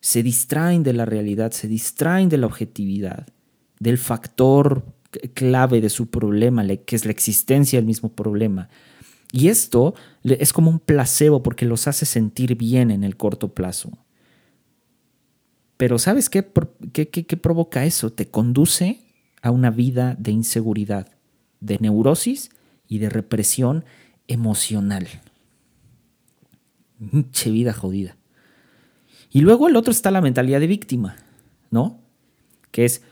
se 0.00 0.22
distraen 0.22 0.82
de 0.82 0.92
la 0.92 1.04
realidad, 1.04 1.52
se 1.52 1.68
distraen 1.68 2.28
de 2.28 2.38
la 2.38 2.46
objetividad, 2.46 3.26
del 3.78 3.98
factor 3.98 4.84
clave 5.34 5.80
de 5.80 5.90
su 5.90 6.08
problema, 6.08 6.66
que 6.66 6.96
es 6.96 7.04
la 7.04 7.10
existencia 7.10 7.78
del 7.78 7.86
mismo 7.86 8.10
problema. 8.12 8.68
Y 9.32 9.48
esto 9.48 9.94
es 10.22 10.52
como 10.52 10.70
un 10.70 10.78
placebo 10.78 11.42
porque 11.42 11.66
los 11.66 11.88
hace 11.88 12.06
sentir 12.06 12.56
bien 12.56 12.90
en 12.90 13.04
el 13.04 13.16
corto 13.16 13.52
plazo. 13.52 13.90
Pero 15.76 15.98
¿sabes 15.98 16.30
qué, 16.30 16.46
qué, 16.92 17.36
provoca 17.36 17.84
eso? 17.84 18.12
Te 18.12 18.30
conduce 18.30 19.00
a 19.42 19.50
una 19.50 19.70
vida 19.70 20.16
de 20.18 20.30
inseguridad, 20.30 21.10
de 21.66 21.78
neurosis 21.80 22.50
y 22.88 22.98
de 22.98 23.10
represión 23.10 23.84
emocional. 24.28 25.08
Che 27.32 27.50
vida 27.50 27.72
jodida. 27.72 28.16
Y 29.30 29.40
luego 29.40 29.68
el 29.68 29.76
otro 29.76 29.90
está 29.90 30.10
la 30.10 30.20
mentalidad 30.20 30.60
de 30.60 30.66
víctima, 30.66 31.16
¿no? 31.70 32.00
Que 32.70 32.84
es 32.84 33.02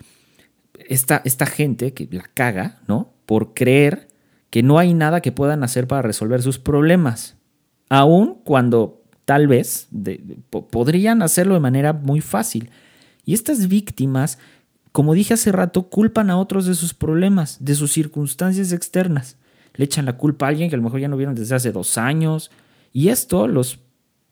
esta, 0.88 1.20
esta 1.24 1.46
gente 1.46 1.92
que 1.92 2.08
la 2.10 2.22
caga, 2.22 2.80
¿no? 2.86 3.12
Por 3.26 3.54
creer 3.54 4.08
que 4.50 4.62
no 4.62 4.78
hay 4.78 4.94
nada 4.94 5.20
que 5.20 5.32
puedan 5.32 5.64
hacer 5.64 5.86
para 5.86 6.02
resolver 6.02 6.40
sus 6.40 6.58
problemas. 6.58 7.36
Aun 7.88 8.36
cuando 8.44 9.02
tal 9.24 9.48
vez 9.48 9.88
podrían 10.70 11.22
hacerlo 11.22 11.54
de 11.54 11.60
manera 11.60 11.92
muy 11.92 12.20
fácil. 12.20 12.70
Y 13.24 13.34
estas 13.34 13.68
víctimas, 13.68 14.38
como 14.94 15.14
dije 15.14 15.34
hace 15.34 15.50
rato, 15.50 15.88
culpan 15.88 16.30
a 16.30 16.38
otros 16.38 16.66
de 16.66 16.76
sus 16.76 16.94
problemas, 16.94 17.58
de 17.58 17.74
sus 17.74 17.90
circunstancias 17.90 18.70
externas. 18.70 19.38
Le 19.74 19.86
echan 19.86 20.04
la 20.04 20.16
culpa 20.16 20.46
a 20.46 20.50
alguien 20.50 20.70
que 20.70 20.76
a 20.76 20.78
lo 20.78 20.84
mejor 20.84 21.00
ya 21.00 21.08
no 21.08 21.16
vieron 21.16 21.34
desde 21.34 21.56
hace 21.56 21.72
dos 21.72 21.98
años, 21.98 22.52
y 22.92 23.08
esto 23.08 23.48
los, 23.48 23.80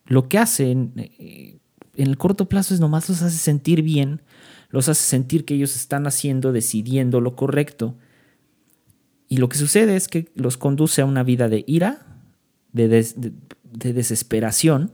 lo 0.07 0.29
que 0.29 0.39
hace 0.39 0.71
eh, 0.71 0.77
en, 0.77 1.61
el 1.97 2.17
corto 2.17 2.49
plazo 2.49 2.75
es 2.75 2.79
nomás 2.79 3.09
los 3.09 3.23
hace 3.23 3.39
sentir 3.39 3.83
bien, 3.83 4.23
los 4.71 4.89
hace 4.89 5.03
sentir 5.03 5.45
que 5.45 5.55
ellos 5.55 5.75
están 5.75 6.07
haciendo, 6.07 6.53
decidiendo 6.53 7.21
lo 7.21 7.35
correcto. 7.35 7.97
Y 9.27 9.39
lo 9.39 9.49
que 9.49 9.59
sucede 9.59 9.97
es 9.97 10.07
que 10.07 10.31
los 10.37 10.59
conduce 10.59 11.03
a 11.03 11.07
una 11.07 11.25
vida 11.25 11.49
de 11.49 11.65
ira, 11.67 12.07
de 12.73 12.87
desesperación, 13.73 14.93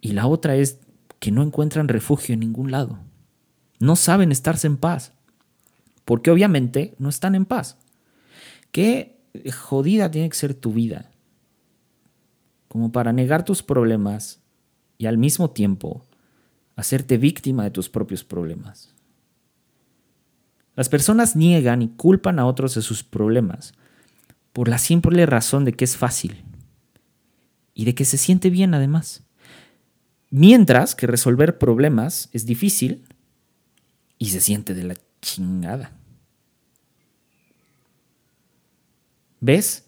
y 0.00 0.12
la 0.12 0.26
otra 0.26 0.56
es 0.56 0.78
que 1.18 1.32
no 1.32 1.42
encuentran 1.42 1.88
refugio 1.88 2.32
en 2.32 2.40
ningún 2.40 2.70
lado. 2.70 2.98
No 3.78 3.96
saben 3.96 4.32
estarse 4.32 4.66
en 4.66 4.76
paz, 4.76 5.12
porque 6.04 6.30
obviamente 6.30 6.94
no 6.98 7.08
están 7.08 7.34
en 7.34 7.44
paz. 7.44 7.76
Qué 8.72 9.18
jodida 9.52 10.10
tiene 10.10 10.28
que 10.28 10.36
ser 10.36 10.54
tu 10.54 10.72
vida 10.72 11.10
como 12.68 12.92
para 12.92 13.12
negar 13.12 13.44
tus 13.44 13.62
problemas 13.62 14.40
y 14.98 15.06
al 15.06 15.18
mismo 15.18 15.50
tiempo 15.50 16.04
hacerte 16.76 17.16
víctima 17.16 17.64
de 17.64 17.70
tus 17.70 17.88
propios 17.88 18.24
problemas. 18.24 18.94
Las 20.76 20.88
personas 20.88 21.34
niegan 21.34 21.82
y 21.82 21.88
culpan 21.88 22.38
a 22.38 22.46
otros 22.46 22.74
de 22.74 22.82
sus 22.82 23.02
problemas 23.02 23.72
por 24.52 24.68
la 24.68 24.78
simple 24.78 25.26
razón 25.26 25.64
de 25.64 25.72
que 25.72 25.84
es 25.84 25.96
fácil 25.96 26.44
y 27.74 27.84
de 27.84 27.94
que 27.94 28.04
se 28.04 28.16
siente 28.16 28.50
bien 28.50 28.74
además. 28.74 29.24
Mientras 30.30 30.94
que 30.94 31.06
resolver 31.06 31.58
problemas 31.58 32.28
es 32.32 32.44
difícil 32.46 33.04
y 34.18 34.26
se 34.26 34.40
siente 34.40 34.74
de 34.74 34.84
la 34.84 34.94
chingada. 35.22 35.92
¿Ves? 39.40 39.84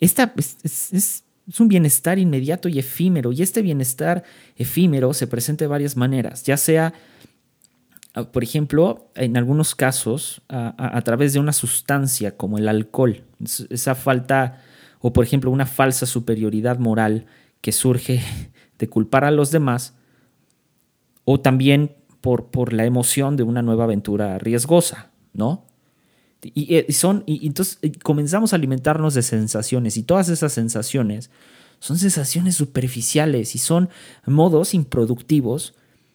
Esta 0.00 0.32
es, 0.62 1.24
es 1.46 1.60
un 1.60 1.68
bienestar 1.68 2.18
inmediato 2.18 2.68
y 2.68 2.78
efímero, 2.78 3.32
y 3.32 3.42
este 3.42 3.62
bienestar 3.62 4.24
efímero 4.56 5.12
se 5.12 5.26
presenta 5.26 5.64
de 5.64 5.68
varias 5.68 5.96
maneras, 5.96 6.42
ya 6.44 6.56
sea, 6.56 6.94
ah, 8.14 8.24
por 8.24 8.42
ejemplo, 8.42 9.10
en 9.14 9.36
algunos 9.36 9.74
casos, 9.74 10.42
a, 10.48 11.02
través 11.02 11.32
de 11.34 11.40
una 11.40 11.52
sustancia 11.52 12.36
como 12.36 12.58
el 12.58 12.68
alcohol, 12.68 13.24
esa 13.68 13.94
falta, 13.94 14.62
o 15.00 15.12
por 15.12 15.24
ejemplo, 15.24 15.50
una 15.50 15.66
falsa 15.66 16.06
superioridad 16.06 16.78
moral 16.78 17.26
que 17.60 17.72
surge 17.72 18.22
de 18.78 18.88
culpar 18.88 19.24
a 19.24 19.30
los 19.30 19.50
demás, 19.50 19.94
o 21.24 21.40
también 21.40 21.94
por, 22.24 22.46
por 22.46 22.72
la 22.72 22.86
emoción 22.86 23.36
de 23.36 23.42
una 23.42 23.60
nueva 23.60 23.84
aventura 23.84 24.38
riesgosa, 24.38 25.10
¿no? 25.34 25.66
Y, 26.42 26.90
son, 26.90 27.22
y, 27.26 27.46
entonces 27.46 27.78
comenzamos 28.02 28.54
a 28.54 28.56
alimentarnos 28.56 29.12
de 29.12 29.20
sensaciones 29.20 29.98
y 29.98 30.04
todas 30.04 30.30
esas 30.30 30.54
sensaciones 30.54 31.30
son 31.80 31.98
sensaciones 31.98 32.54
superficiales 32.54 33.54
y 33.54 33.58
son 33.58 33.90
modos 34.24 34.72
improductivos 34.72 35.74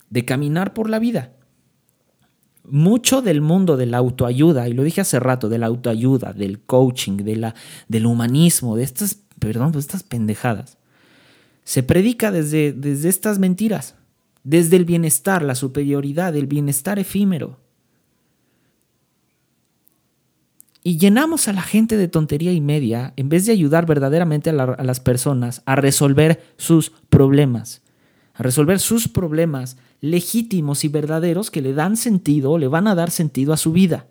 de 0.09 0.25
caminar 0.25 0.73
por 0.73 0.89
la 0.89 0.97
vida. 0.97 1.33
Mucho 2.63 3.21
del 3.21 3.41
mundo 3.41 3.77
de 3.77 3.85
la 3.85 3.97
autoayuda, 3.97 4.67
y 4.67 4.73
lo 4.73 4.81
dije 4.81 5.01
hace 5.01 5.19
rato, 5.19 5.47
de 5.47 5.59
la 5.59 5.67
autoayuda, 5.67 6.33
del 6.33 6.59
coaching, 6.59 7.17
de 7.17 7.35
la, 7.35 7.55
del 7.87 8.07
humanismo, 8.07 8.75
de 8.75 8.83
estas, 8.83 9.19
perdón, 9.37 9.73
de 9.73 9.79
estas 9.79 10.01
pendejadas, 10.01 10.79
se 11.63 11.83
predica 11.83 12.31
desde, 12.31 12.73
desde 12.73 13.09
estas 13.09 13.37
mentiras, 13.37 13.93
desde 14.49 14.77
el 14.77 14.85
bienestar, 14.85 15.43
la 15.43 15.53
superioridad, 15.53 16.35
el 16.35 16.47
bienestar 16.47 16.97
efímero. 16.97 17.59
y 20.81 20.97
llenamos 20.97 21.47
a 21.47 21.53
la 21.53 21.61
gente 21.61 21.97
de 21.97 22.07
tontería 22.07 22.53
y 22.53 22.61
media 22.61 23.13
en 23.17 23.29
vez 23.29 23.45
de 23.45 23.51
ayudar 23.51 23.85
verdaderamente 23.85 24.49
a, 24.49 24.53
las 24.53 24.99
personas 24.99 25.61
a 25.65 25.75
resolver 25.75 26.41
sus 26.57 26.91
problemas, 27.09 27.81
a 28.33 28.43
resolver 28.43 28.79
sus 28.79 29.07
problemas 29.07 29.77
legítimos 30.01 30.83
y 30.85 30.87
verdaderos 30.87 31.51
que 31.51 31.61
le 31.61 31.73
dan 31.73 31.97
sentido, 31.97 32.57
le 32.57 32.67
van 32.67 32.87
a 32.87 32.95
dar 32.95 33.11
sentido 33.11 33.53
a 33.53 33.57
su 33.57 33.71
vida. 33.73 34.07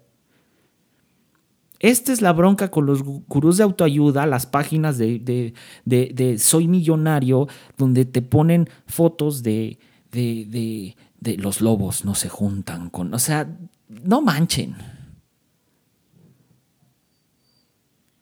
Esta 1.81 2.13
es 2.13 2.21
la 2.21 2.33
bronca 2.33 2.71
con 2.71 2.87
los 2.87 3.03
gurús 3.03 3.57
de 3.57 3.63
autoayuda, 3.63 4.27
las 4.27 4.47
páginas 4.47 4.99
de, 4.99 5.55
de, 5.85 6.39
Soy 6.39 6.69
Millonario, 6.69 7.49
donde 7.77 8.05
te 8.05 8.21
ponen 8.21 8.69
fotos 8.87 9.43
de, 9.43 9.79
de, 10.11 10.97
los 11.39 11.61
lobos 11.61 12.05
no 12.05 12.15
se 12.15 12.29
juntan 12.29 12.91
con... 12.91 13.13
O 13.15 13.19
sea, 13.19 13.49
no 13.89 14.21
manchen. 14.21 14.77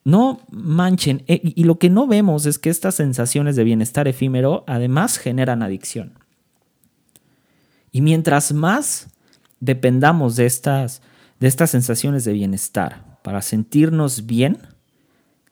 No 0.04 0.40
manchen. 0.50 1.24
Eh, 1.26 1.40
y 1.42 1.64
lo 1.64 1.78
que 1.78 1.90
no 1.90 2.06
vemos 2.06 2.46
es 2.46 2.58
que 2.58 2.70
estas 2.70 2.94
sensaciones 2.94 3.56
de 3.56 3.64
bienestar 3.64 4.08
efímero 4.08 4.64
además 4.66 5.18
generan 5.18 5.62
adicción. 5.62 6.18
Y 7.92 8.02
mientras 8.02 8.52
más 8.52 9.08
dependamos 9.60 10.36
de 10.36 10.46
estas, 10.46 11.02
de 11.40 11.48
estas 11.48 11.70
sensaciones 11.70 12.24
de 12.24 12.32
bienestar 12.32 13.18
para 13.22 13.42
sentirnos 13.42 14.26
bien, 14.26 14.58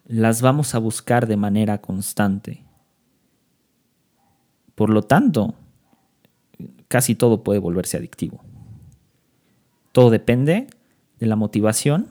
las 0.07 0.43
vamos 0.43 0.75
a 0.75 0.79
buscar 0.79 1.27
de 1.27 1.37
manera 1.37 1.81
constante. 1.81 2.65
Por 4.75 4.91
lo 4.91 5.03
tanto, 5.03 5.55
casi 6.89 7.15
todo 7.15 7.43
puede 7.43 7.59
volverse 7.59 7.97
adictivo. 7.97 8.43
Todo 9.93 10.11
depende 10.11 10.67
de 11.21 11.27
la 11.27 11.37
motivación 11.37 12.09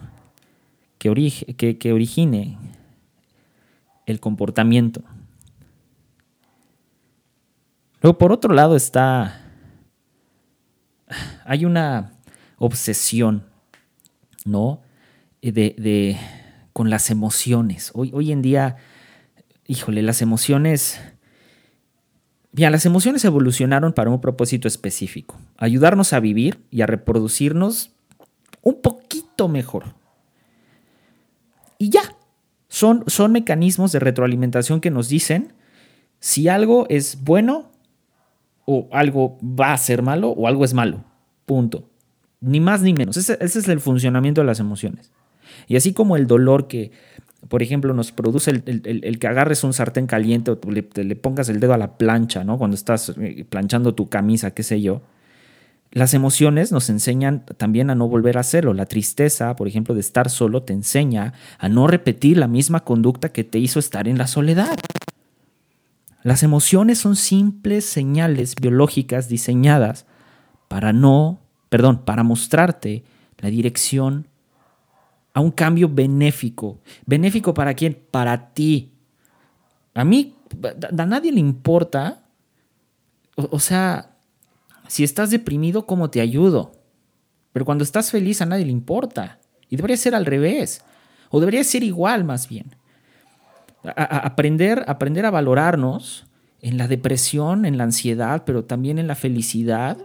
que, 0.98 1.10
origine 1.92 2.58
el 4.06 4.20
comportamiento. 4.20 5.02
Luego, 8.02 8.18
por 8.18 8.32
otro 8.32 8.54
lado, 8.54 8.76
está. 8.76 9.42
Hay 11.46 11.66
una 11.66 12.14
obsesión, 12.58 13.44
¿no? 14.46 14.82
De, 15.42 16.18
con 16.72 16.90
las 16.90 17.12
emociones. 17.12 17.92
Hoy, 17.94 18.12
hoy 18.14 18.32
en 18.32 18.42
día, 18.42 18.78
híjole, 19.68 20.02
las 20.02 20.22
emociones. 20.22 21.02
Bien, 22.54 22.72
las 22.72 22.86
emociones 22.86 23.26
evolucionaron 23.26 23.94
para 23.94 24.10
un 24.10 24.22
propósito 24.22 24.68
específico: 24.68 25.38
ayudarnos 25.58 26.14
a 26.14 26.20
vivir 26.20 26.64
y 26.72 26.82
a 26.82 26.86
reproducirnos 26.86 27.92
un 28.62 28.82
poquito 28.82 29.48
mejor. 29.48 29.96
Y 31.78 31.90
ya, 31.90 32.16
son, 32.70 33.04
son 33.08 33.32
mecanismos 33.32 33.92
de 33.92 34.00
retroalimentación 34.00 34.82
que 34.82 34.92
nos 34.92 35.10
dicen 35.10 35.54
si 36.20 36.48
algo 36.48 36.86
es 36.90 37.22
bueno 37.24 37.72
o 38.66 38.88
algo 38.92 39.38
va 39.44 39.74
a 39.74 39.78
ser 39.78 40.02
malo 40.04 40.30
o 40.30 40.48
algo 40.48 40.64
es 40.64 40.74
malo. 40.74 41.04
Punto. 41.46 41.90
Ni 42.40 42.60
más 42.60 42.82
ni 42.82 42.94
menos. 42.94 43.18
Ese, 43.18 43.38
es 43.42 43.68
el 43.68 43.80
funcionamiento 43.80 44.42
de 44.42 44.48
las 44.48 44.60
emociones. 44.60 45.12
Y 45.68 45.76
así 45.76 45.92
como 45.94 46.16
el 46.16 46.28
dolor 46.28 46.68
que, 46.68 46.92
por 47.48 47.62
ejemplo, 47.62 47.94
nos 47.94 48.12
produce 48.12 48.52
el, 48.52 49.20
que 49.20 49.28
agarres 49.28 49.64
un 49.64 49.74
sartén 49.74 50.08
caliente 50.08 50.52
o 50.52 50.60
le, 50.70 50.88
le, 50.96 51.16
pongas 51.16 51.50
el 51.50 51.60
dedo 51.60 51.74
a 51.74 51.78
la 51.78 51.98
plancha, 51.98 52.44
¿no? 52.44 52.58
Cuando 52.58 52.76
estás 52.76 53.14
eh, 53.20 53.46
planchando 53.48 53.96
tu 53.96 54.08
camisa, 54.10 54.52
qué 54.52 54.64
sé 54.64 54.82
yo. 54.82 55.02
Las 55.92 56.14
emociones 56.14 56.72
nos 56.72 56.90
enseñan 56.90 57.46
también 57.58 57.90
a 57.90 57.96
no 57.96 58.08
volver 58.08 58.38
a 58.38 58.42
hacerlo. 58.42 58.74
La 58.74 58.88
tristeza, 58.88 59.56
por 59.56 59.68
ejemplo, 59.68 59.94
de 59.94 60.02
estar 60.02 60.30
solo, 60.30 60.64
te 60.64 60.74
enseña 60.74 61.34
a 61.60 61.70
no 61.70 61.86
repetir 61.86 62.38
la 62.38 62.48
misma 62.48 62.80
conducta 62.80 63.30
que 63.30 63.44
te 63.44 63.60
hizo 63.60 63.78
estar 63.78 64.08
en 64.08 64.18
la 64.18 64.26
soledad. 64.26 64.76
Las 66.24 66.42
emociones 66.42 66.98
son 66.98 67.16
simples 67.16 67.86
señales 67.86 68.56
biológicas 68.56 69.28
diseñadas 69.28 70.06
para 70.68 70.94
no, 70.94 71.42
perdón, 71.70 72.06
para 72.06 72.24
mostrarte 72.24 73.04
la 73.38 73.50
dirección 73.50 74.28
a 75.34 75.42
un 75.42 75.52
cambio 75.52 75.90
benéfico. 75.90 76.80
¿Benéfico 77.06 77.54
para 77.54 77.74
quién? 77.74 77.98
Para 78.12 78.54
ti. 78.54 78.92
A 79.94 80.04
mí, 80.04 80.36
a 80.98 81.06
nadie 81.06 81.32
le 81.32 81.40
importa. 81.40 82.24
o 83.36 83.60
sea, 83.60 84.14
si 84.88 85.04
estás 85.04 85.32
deprimido, 85.32 85.86
¿cómo 85.86 86.10
te 86.10 86.22
ayudo? 86.22 86.72
Pero 87.52 87.66
cuando 87.66 87.84
estás 87.84 88.12
feliz 88.12 88.42
a 88.42 88.46
nadie 88.46 88.66
le 88.66 88.72
importa. 88.72 89.40
Y 89.70 89.76
debería 89.76 89.98
ser 89.98 90.16
al 90.16 90.26
revés. 90.26 90.84
O 91.30 91.40
debería 91.40 91.64
ser 91.64 91.84
igual 91.84 92.24
más 92.24 92.48
bien. 92.48 92.76
aprender, 93.84 94.84
aprender 94.88 95.26
a 95.26 95.32
valorarnos 95.32 96.26
en 96.62 96.78
la 96.78 96.88
depresión, 96.88 97.66
en 97.66 97.78
la 97.78 97.84
ansiedad, 97.86 98.44
pero 98.46 98.66
también 98.66 99.00
en 99.00 99.08
la 99.08 99.16
felicidad 99.16 99.98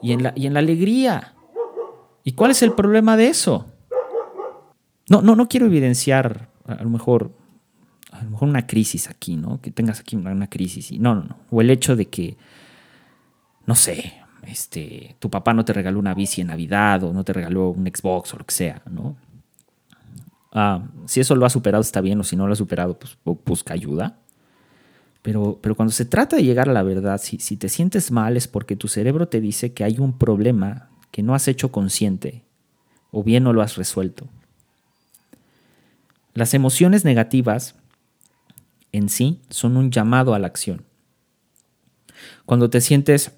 y 0.00 0.12
en 0.12 0.22
la, 0.22 0.32
y 0.36 0.46
en 0.46 0.54
la 0.54 0.60
alegría. 0.60 1.34
¿Y 2.24 2.32
cuál 2.32 2.52
es 2.52 2.62
el 2.62 2.72
problema 2.72 3.16
de 3.16 3.28
eso? 3.28 3.66
No, 5.08 5.22
no, 5.22 5.36
no 5.36 5.48
quiero 5.48 5.66
evidenciar 5.66 6.48
a 6.66 6.82
lo 6.82 6.90
mejor 6.90 7.32
a 8.10 8.24
lo 8.24 8.30
mejor 8.30 8.48
una 8.48 8.66
crisis 8.66 9.10
aquí, 9.10 9.36
¿no? 9.36 9.60
Que 9.60 9.70
tengas 9.70 10.00
aquí 10.00 10.16
una 10.16 10.48
crisis. 10.48 10.92
No, 10.98 11.14
no, 11.14 11.24
no. 11.24 11.38
O 11.50 11.60
el 11.60 11.70
hecho 11.70 11.96
de 11.96 12.06
que, 12.06 12.36
no 13.66 13.74
sé, 13.74 14.14
este, 14.46 15.16
tu 15.18 15.28
papá 15.30 15.52
no 15.52 15.64
te 15.64 15.72
regaló 15.72 15.98
una 15.98 16.14
bici 16.14 16.40
en 16.40 16.48
Navidad 16.48 17.02
o 17.04 17.12
no 17.12 17.24
te 17.24 17.32
regaló 17.32 17.70
un 17.70 17.86
Xbox 17.86 18.34
o 18.34 18.38
lo 18.38 18.46
que 18.46 18.54
sea, 18.54 18.82
¿no? 18.90 19.16
Ah, 20.52 20.82
si 21.06 21.20
eso 21.20 21.34
lo 21.34 21.44
ha 21.44 21.50
superado 21.50 21.82
está 21.82 22.00
bien 22.00 22.18
o 22.20 22.24
si 22.24 22.36
no 22.36 22.46
lo 22.46 22.54
ha 22.54 22.56
superado, 22.56 22.98
pues 22.98 23.18
busca 23.44 23.74
ayuda. 23.74 24.18
Pero, 25.20 25.58
pero 25.60 25.74
cuando 25.74 25.92
se 25.92 26.04
trata 26.04 26.36
de 26.36 26.44
llegar 26.44 26.68
a 26.68 26.72
la 26.72 26.82
verdad, 26.82 27.20
si 27.20 27.56
te 27.56 27.68
sientes 27.68 28.10
mal 28.10 28.36
es 28.36 28.46
porque 28.48 28.76
tu 28.76 28.88
cerebro 28.88 29.28
te 29.28 29.40
dice 29.40 29.74
que 29.74 29.84
hay 29.84 29.98
un 29.98 30.16
problema 30.16 30.88
que 31.10 31.22
no 31.22 31.34
has 31.34 31.48
hecho 31.48 31.72
consciente 31.72 32.44
o 33.10 33.24
bien 33.24 33.42
no 33.42 33.52
lo 33.52 33.60
has 33.60 33.76
resuelto. 33.76 34.28
Las 36.36 36.52
emociones 36.52 37.06
negativas 37.06 37.76
en 38.92 39.08
sí 39.08 39.40
son 39.48 39.78
un 39.78 39.90
llamado 39.90 40.34
a 40.34 40.38
la 40.38 40.46
acción. 40.46 40.84
Cuando 42.44 42.68
te 42.68 42.82
sientes 42.82 43.32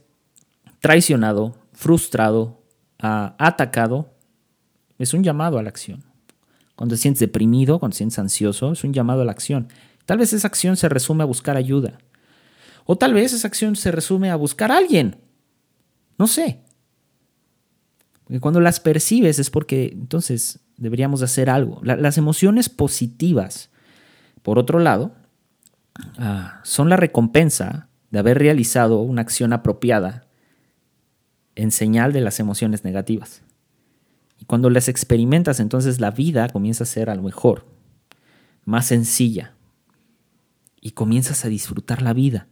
traicionado, 0.80 1.56
frustrado, 1.72 2.60
ah, 2.98 3.36
atacado, 3.38 4.10
es 4.98 5.14
un 5.14 5.22
llamado 5.22 5.58
a 5.58 5.62
la 5.62 5.68
acción. 5.68 6.02
Cuando 6.74 6.96
te 6.96 7.00
sientes 7.00 7.20
deprimido, 7.20 7.78
cuando 7.78 7.94
te 7.94 7.98
sientes 7.98 8.18
ansioso, 8.18 8.72
es 8.72 8.82
un 8.82 8.92
llamado 8.92 9.22
a 9.22 9.24
la 9.24 9.30
acción. 9.30 9.68
Tal 10.04 10.18
vez 10.18 10.32
esa 10.32 10.48
acción 10.48 10.76
se 10.76 10.88
resume 10.88 11.22
a 11.22 11.26
buscar 11.26 11.56
ayuda. 11.56 11.98
O 12.84 12.98
tal 12.98 13.14
vez 13.14 13.32
esa 13.32 13.46
acción 13.46 13.76
se 13.76 13.92
resume 13.92 14.28
a 14.28 14.34
buscar 14.34 14.72
a 14.72 14.76
alguien. 14.76 15.20
No 16.18 16.26
sé. 16.26 16.64
Porque 18.24 18.40
cuando 18.40 18.60
las 18.60 18.80
percibes 18.80 19.38
es 19.38 19.50
porque 19.50 19.90
entonces 19.92 20.58
deberíamos 20.78 21.22
hacer 21.22 21.50
algo. 21.50 21.80
las 21.82 22.16
emociones 22.16 22.68
positivas, 22.68 23.70
por 24.42 24.58
otro 24.58 24.78
lado, 24.78 25.12
ah, 26.18 26.60
son 26.64 26.88
la 26.88 26.96
recompensa 26.96 27.88
de 28.10 28.20
haber 28.20 28.38
realizado 28.38 29.00
una 29.02 29.20
acción 29.20 29.52
apropiada 29.52 30.26
en 31.56 31.70
señal 31.70 32.12
de 32.12 32.20
las 32.22 32.40
emociones 32.40 32.84
negativas. 32.84 33.42
Y 34.40 34.44
cuando 34.44 34.70
las 34.70 34.88
experimentas, 34.88 35.60
entonces 35.60 36.00
la 36.00 36.12
vida 36.12 36.48
comienza 36.48 36.84
a 36.84 36.86
ser 36.86 37.10
a 37.10 37.14
lo 37.14 37.22
mejor 37.22 37.66
más 38.64 38.86
sencilla 38.86 39.54
y 40.80 40.92
comienzas 40.92 41.44
a 41.44 41.48
disfrutar 41.48 42.02
la 42.02 42.12
vida. 42.12 42.46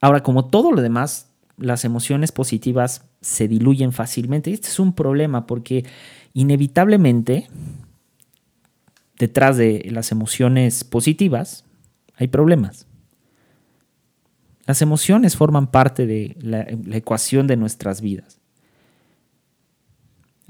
Ahora, 0.00 0.22
como 0.22 0.46
todo 0.46 0.70
lo 0.70 0.80
demás, 0.80 1.28
las 1.56 1.84
emociones 1.84 2.30
positivas 2.30 3.04
se 3.20 3.48
diluyen 3.48 3.92
fácilmente. 3.92 4.52
Este 4.52 4.68
es 4.68 4.78
un 4.78 4.92
problema 4.92 5.46
porque 5.46 5.84
inevitablemente 6.32 7.48
detrás 9.18 9.56
de 9.56 9.88
las 9.90 10.12
emociones 10.12 10.84
positivas 10.84 11.64
hay 12.14 12.28
problemas. 12.28 12.86
Las 14.66 14.82
emociones 14.82 15.34
forman 15.34 15.70
parte 15.70 16.06
de 16.06 16.36
la, 16.40 16.60
ecuación 16.94 17.46
de 17.46 17.56
nuestras 17.56 18.00
vidas. 18.02 18.38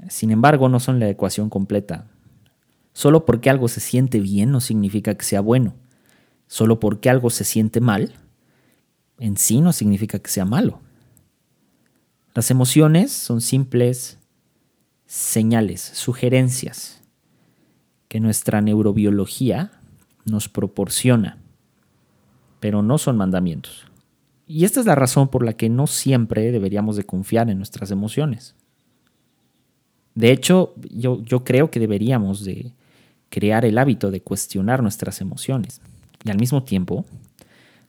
Sin 0.09 0.31
embargo, 0.31 0.67
no 0.67 0.79
son 0.79 0.99
la 0.99 1.09
ecuación 1.09 1.49
completa. 1.49 2.07
Solo 2.93 3.25
porque 3.25 3.49
algo 3.49 3.67
se 3.67 3.79
siente 3.79 4.19
bien 4.19 4.51
no 4.51 4.59
significa 4.59 5.15
que 5.15 5.23
sea 5.23 5.41
bueno. 5.41 5.73
Solo 6.47 6.79
porque 6.79 7.09
algo 7.09 7.29
se 7.29 7.45
siente 7.45 7.79
mal, 7.79 8.13
en 9.19 9.37
sí 9.37 9.61
no 9.61 9.71
significa 9.71 10.19
que 10.19 10.29
sea 10.29 10.45
malo. 10.45 10.81
Las 12.33 12.51
emociones 12.51 13.11
son 13.11 13.39
simples 13.41 14.18
señales, 15.09 15.81
sugerencias 15.81 17.01
que 18.09 18.19
nuestra 18.19 18.61
neurobiología 18.61 19.71
nos 20.25 20.49
proporciona, 20.49 21.39
pero 22.59 22.83
no 22.83 22.99
son 22.99 23.17
mandamientos. 23.17 23.87
Y 24.45 24.65
esta 24.65 24.79
es 24.79 24.85
la 24.85 24.93
razón 24.93 25.29
por 25.29 25.43
la 25.43 25.53
que 25.53 25.67
no 25.67 25.87
siempre 25.87 26.51
deberíamos 26.51 26.95
de 26.95 27.05
confiar 27.05 27.49
en 27.49 27.57
nuestras 27.57 27.89
emociones. 27.89 28.53
De 30.13 30.31
hecho, 30.31 30.75
yo, 30.91 31.23
yo 31.23 31.43
creo 31.43 31.71
que 31.71 31.79
deberíamos 31.79 32.45
de 32.45 32.71
crear 33.29 33.65
el 33.65 33.79
hábito 33.79 34.11
de 34.11 34.21
cuestionar 34.21 34.83
nuestras 34.83 35.21
emociones 35.21 35.81
y 36.23 36.29
al 36.29 36.37
mismo 36.37 36.63
tiempo 36.63 37.03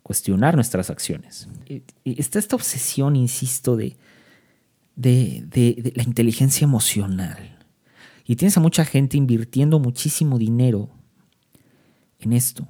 cuestionar 0.02 0.54
nuestras 0.54 0.88
acciones. 0.88 1.48
Está 2.06 2.38
esta 2.38 2.56
obsesión, 2.56 3.14
insisto, 3.14 3.76
de, 3.76 3.98
de, 4.96 5.44
de, 5.46 5.92
la 5.96 6.02
inteligencia 6.02 6.64
emocional. 6.64 7.58
Y 8.24 8.36
tienes 8.36 8.56
a 8.56 8.60
mucha 8.60 8.84
gente 8.84 9.16
invirtiendo 9.16 9.78
muchísimo 9.78 10.38
dinero 10.38 10.90
en 12.20 12.32
esto. 12.32 12.68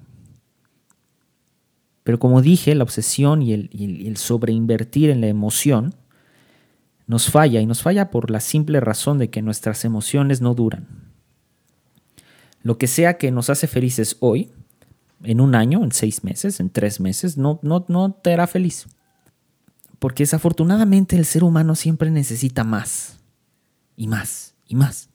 Pero 2.02 2.18
como 2.18 2.42
dije, 2.42 2.74
la 2.74 2.84
obsesión 2.84 3.42
y 3.42 3.52
el, 3.52 4.16
sobreinvertir 4.16 5.10
en 5.10 5.20
la 5.20 5.28
emoción 5.28 5.94
nos 7.06 7.30
falla 7.30 7.60
y 7.60 7.66
nos 7.66 7.82
falla 7.82 8.10
por 8.10 8.30
la 8.30 8.40
simple 8.40 8.80
razón 8.80 9.18
de 9.18 9.30
que 9.30 9.42
nuestras 9.42 9.84
emociones 9.84 10.40
no 10.40 10.54
duran. 10.54 10.88
Lo 12.62 12.78
que 12.78 12.86
sea 12.86 13.16
que 13.16 13.30
nos 13.30 13.50
hace 13.50 13.66
felices 13.66 14.16
hoy, 14.20 14.50
en 15.22 15.40
un 15.40 15.54
año, 15.54 15.84
en 15.84 15.92
seis 15.92 16.24
meses, 16.24 16.60
en 16.60 16.70
tres 16.70 17.00
meses, 17.00 17.36
no, 17.36 17.60
no, 17.62 17.84
no 17.88 18.12
te 18.12 18.32
hará 18.32 18.46
feliz. 18.46 18.86
Porque 20.00 20.24
desafortunadamente 20.24 21.14
el 21.14 21.24
ser 21.24 21.44
humano 21.44 21.76
siempre 21.76 22.10
necesita 22.10 22.64
más 22.64 23.20
y 23.96 24.08
más 24.08 24.56
y 24.66 24.74
más. 24.74 25.08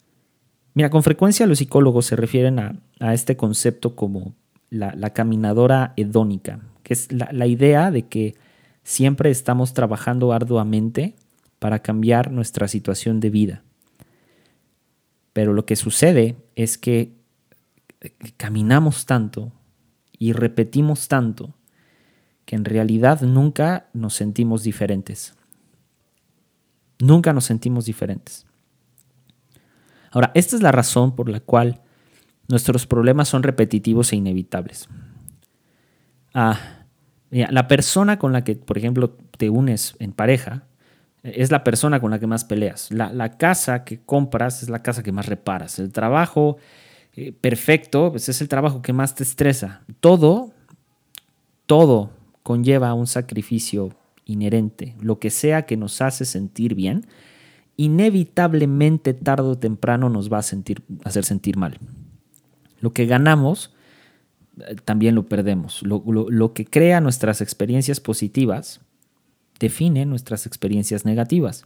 Mira, 0.73 0.89
con 0.89 1.03
frecuencia 1.03 1.47
los 1.47 1.57
psicólogos 1.57 2.05
se 2.05 2.15
refieren 2.15 2.59
a, 2.59 3.13
este 3.13 3.35
concepto 3.35 3.95
como 3.95 4.33
la 4.69 5.09
caminadora 5.09 5.93
hedónica, 5.97 6.61
que 6.85 6.93
es 6.93 7.11
la, 7.11 7.47
idea 7.47 7.89
de 7.89 8.03
que 8.03 8.35
siempre 8.83 9.31
estamos 9.31 9.73
trabajando 9.73 10.31
arduamente 10.31 11.15
para 11.57 11.79
cambiar 11.79 12.31
nuestra 12.31 12.67
situación 12.67 13.19
de 13.19 13.31
vida. 13.31 13.63
Pero 15.33 15.51
lo 15.51 15.65
que 15.65 15.75
sucede 15.75 16.37
es 16.55 16.77
que 16.77 17.11
caminamos 18.37 19.07
tanto 19.07 19.51
y 20.17 20.31
repetimos 20.31 21.07
tanto 21.07 21.55
que 22.45 22.55
en 22.55 22.65
realidad 22.65 23.21
nunca 23.21 23.87
nos 23.93 24.13
sentimos 24.13 24.63
diferentes. 24.63 25.35
Nunca 26.99 27.33
nos 27.33 27.45
sentimos 27.45 27.85
diferentes. 27.85 28.45
Ahora, 30.11 30.31
esta 30.33 30.55
es 30.55 30.61
la 30.61 30.71
razón 30.71 31.15
por 31.15 31.27
la 31.27 31.41
cual 31.41 31.81
nuestros 32.47 32.87
problemas 32.87 33.27
son 33.27 33.43
repetitivos 33.43 34.13
e 34.13 34.15
inevitables. 34.15 34.87
Ah, 36.33 36.59
la 37.31 37.67
persona 37.67 38.17
con 38.19 38.31
la 38.31 38.43
que, 38.43 38.55
por 38.55 38.77
ejemplo, 38.77 39.17
te 39.37 39.49
unes 39.49 39.95
en 39.99 40.13
pareja 40.13 40.63
es 41.23 41.51
la 41.51 41.63
persona 41.63 41.99
con 41.99 42.11
la 42.11 42.19
que 42.19 42.27
más 42.27 42.45
peleas. 42.45 42.91
La, 42.91 43.37
casa 43.37 43.83
que 43.83 43.99
compras 43.99 44.61
es 44.61 44.69
la 44.69 44.83
casa 44.83 45.01
que 45.01 45.11
más 45.11 45.25
reparas. 45.25 45.79
El 45.79 45.91
trabajo 45.91 46.57
eh, 47.13 47.31
perfecto 47.33 48.11
pues 48.11 48.29
es 48.29 48.39
el 48.41 48.47
trabajo 48.47 48.81
que 48.81 48.93
más 48.93 49.15
te 49.15 49.23
estresa. 49.23 49.81
Todo, 49.99 50.53
todo 51.65 52.11
conlleva 52.45 52.93
un 52.93 53.07
sacrificio 53.07 53.89
inherente. 54.23 54.95
Lo 55.01 55.17
que 55.17 55.31
sea 55.31 55.65
que 55.65 55.77
nos 55.77 55.99
hace 55.99 56.25
sentir 56.25 56.75
bien, 56.75 57.07
inevitablemente 57.75 59.15
tarde 59.15 59.47
o 59.47 59.57
temprano 59.57 60.09
nos 60.09 60.31
va 60.31 60.37
a 60.37 60.43
sentir, 60.43 60.83
hacer 61.03 61.25
sentir 61.25 61.57
mal. 61.57 61.79
Lo 62.81 62.93
que 62.93 63.07
ganamos 63.07 63.73
eh, 64.59 64.75
también 64.85 65.15
lo 65.15 65.25
perdemos. 65.25 65.81
Lo, 65.81 66.53
que 66.53 66.65
crea 66.65 67.01
nuestras 67.01 67.41
experiencias 67.41 67.99
positivas 67.99 68.79
define 69.59 70.05
nuestras 70.05 70.45
experiencias 70.45 71.03
negativas. 71.03 71.65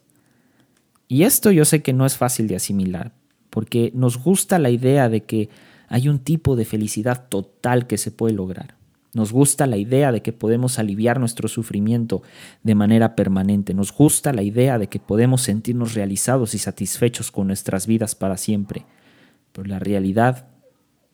Y 1.09 1.23
esto 1.23 1.51
yo 1.51 1.65
sé 1.65 1.81
que 1.81 1.91
no 1.91 2.05
es 2.05 2.15
fácil 2.15 2.47
de 2.47 2.55
asimilar, 2.55 3.11
porque 3.49 3.91
nos 3.93 4.17
gusta 4.17 4.59
la 4.59 4.69
idea 4.69 5.09
de 5.09 5.23
que 5.25 5.49
hay 5.89 6.07
un 6.07 6.19
tipo 6.19 6.55
de 6.55 6.63
felicidad 6.63 7.27
total 7.27 7.85
que 7.85 7.97
se 7.97 8.11
puede 8.11 8.33
lograr. 8.33 8.78
Nos 9.13 9.31
gusta 9.31 9.65
la 9.65 9.77
idea 9.77 10.11
de 10.11 10.21
que 10.21 10.33
podemos 10.33 10.77
aliviar 10.77 11.19
nuestro 11.19 11.47
sufrimiento 11.47 12.21
de 12.63 12.75
manera 12.75 13.15
permanente. 13.15 13.73
Nos 13.73 13.91
gusta 13.91 14.33
la 14.33 14.43
idea 14.43 14.77
de 14.77 14.87
que 14.87 14.99
podemos 14.99 15.41
sentirnos 15.41 15.95
realizados 15.95 16.53
y 16.53 16.59
satisfechos 16.59 17.31
con 17.31 17.47
nuestras 17.47 17.87
vidas 17.87 18.13
para 18.13 18.37
siempre. 18.37 18.85
Pero 19.51 19.67
la 19.67 19.79
realidad, 19.79 20.47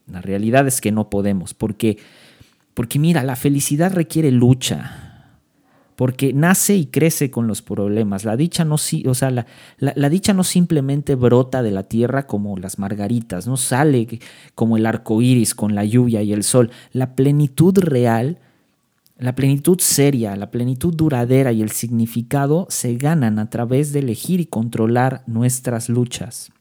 la 0.07 0.21
realidad 0.21 0.67
es 0.67 0.81
que 0.81 0.91
no 0.91 1.09
podemos, 1.09 1.53
porque 1.53 1.97
porque 2.75 2.99
mira, 2.99 3.23
la 3.23 3.37
felicidad 3.37 3.93
requiere 3.93 4.31
lucha, 4.31 5.04
porque 5.95 6.33
nace 6.33 6.75
y 6.75 6.85
crece 6.87 7.31
con 7.31 7.47
los 7.47 7.61
problemas. 7.61 8.25
La 8.25 8.35
dicha 8.35 8.65
no, 8.65 8.75
o 8.75 9.13
sea, 9.13 9.31
la, 9.31 10.09
dicha 10.09 10.33
no 10.33 10.43
simplemente 10.43 11.15
brota 11.15 11.63
de 11.63 11.71
la 11.71 11.83
tierra 11.83 12.27
como 12.27 12.57
las 12.57 12.79
margaritas, 12.79 13.47
no 13.47 13.57
sale 13.57 14.19
como 14.55 14.77
el 14.77 14.85
arco 14.85 15.21
iris 15.21 15.55
con 15.55 15.75
la 15.75 15.85
lluvia 15.85 16.21
y 16.21 16.33
el 16.33 16.43
sol. 16.43 16.71
La 16.91 17.15
plenitud 17.15 17.77
real, 17.79 18.39
la 19.17 19.35
plenitud 19.35 19.79
seria, 19.79 20.35
la 20.35 20.51
plenitud 20.51 20.93
duradera 20.93 21.53
y 21.53 21.61
el 21.61 21.71
significado 21.71 22.67
se 22.69 22.95
ganan 22.95 23.39
a 23.39 23.49
través 23.49 23.93
de 23.93 23.99
elegir 23.99 24.41
y 24.41 24.45
controlar 24.45 25.23
nuestras 25.27 25.87
luchas. 25.87 26.51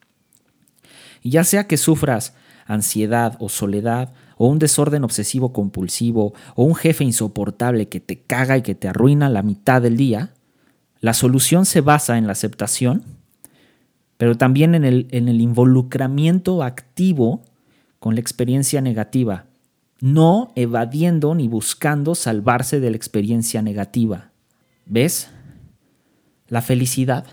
Ya 1.23 1.43
sea 1.43 1.67
que 1.67 1.77
sufras 1.77 2.33
ansiedad 2.67 3.35
o 3.39 3.49
soledad, 3.49 4.13
o 4.37 4.47
un 4.47 4.59
desorden 4.59 5.03
obsesivo 5.03 5.53
compulsivo, 5.53 6.33
o 6.55 6.63
un 6.63 6.75
jefe 6.75 7.03
insoportable 7.03 7.87
que 7.87 7.99
te 7.99 8.19
caga 8.19 8.57
y 8.57 8.61
que 8.61 8.75
te 8.75 8.87
arruina 8.87 9.29
la 9.29 9.43
mitad 9.43 9.81
del 9.81 9.97
día, 9.97 10.33
la 10.99 11.13
solución 11.13 11.65
se 11.65 11.81
basa 11.81 12.17
en 12.17 12.25
la 12.25 12.33
aceptación, 12.33 13.03
pero 14.17 14.37
también 14.37 14.75
en 14.75 14.85
el, 14.85 15.07
en 15.11 15.27
el 15.27 15.41
involucramiento 15.41 16.63
activo 16.63 17.41
con 17.99 18.15
la 18.15 18.21
experiencia 18.21 18.81
negativa, 18.81 19.45
no 19.99 20.51
evadiendo 20.55 21.35
ni 21.35 21.47
buscando 21.47 22.15
salvarse 22.15 22.79
de 22.79 22.89
la 22.89 22.97
experiencia 22.97 23.61
negativa. 23.61 24.31
¿Ves? 24.85 25.29
La 26.47 26.61
felicidad 26.61 27.25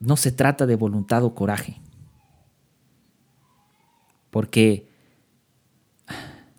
no 0.00 0.16
se 0.16 0.30
trata 0.30 0.66
de 0.66 0.76
voluntad 0.76 1.24
o 1.24 1.34
coraje 1.34 1.80
porque 4.30 4.88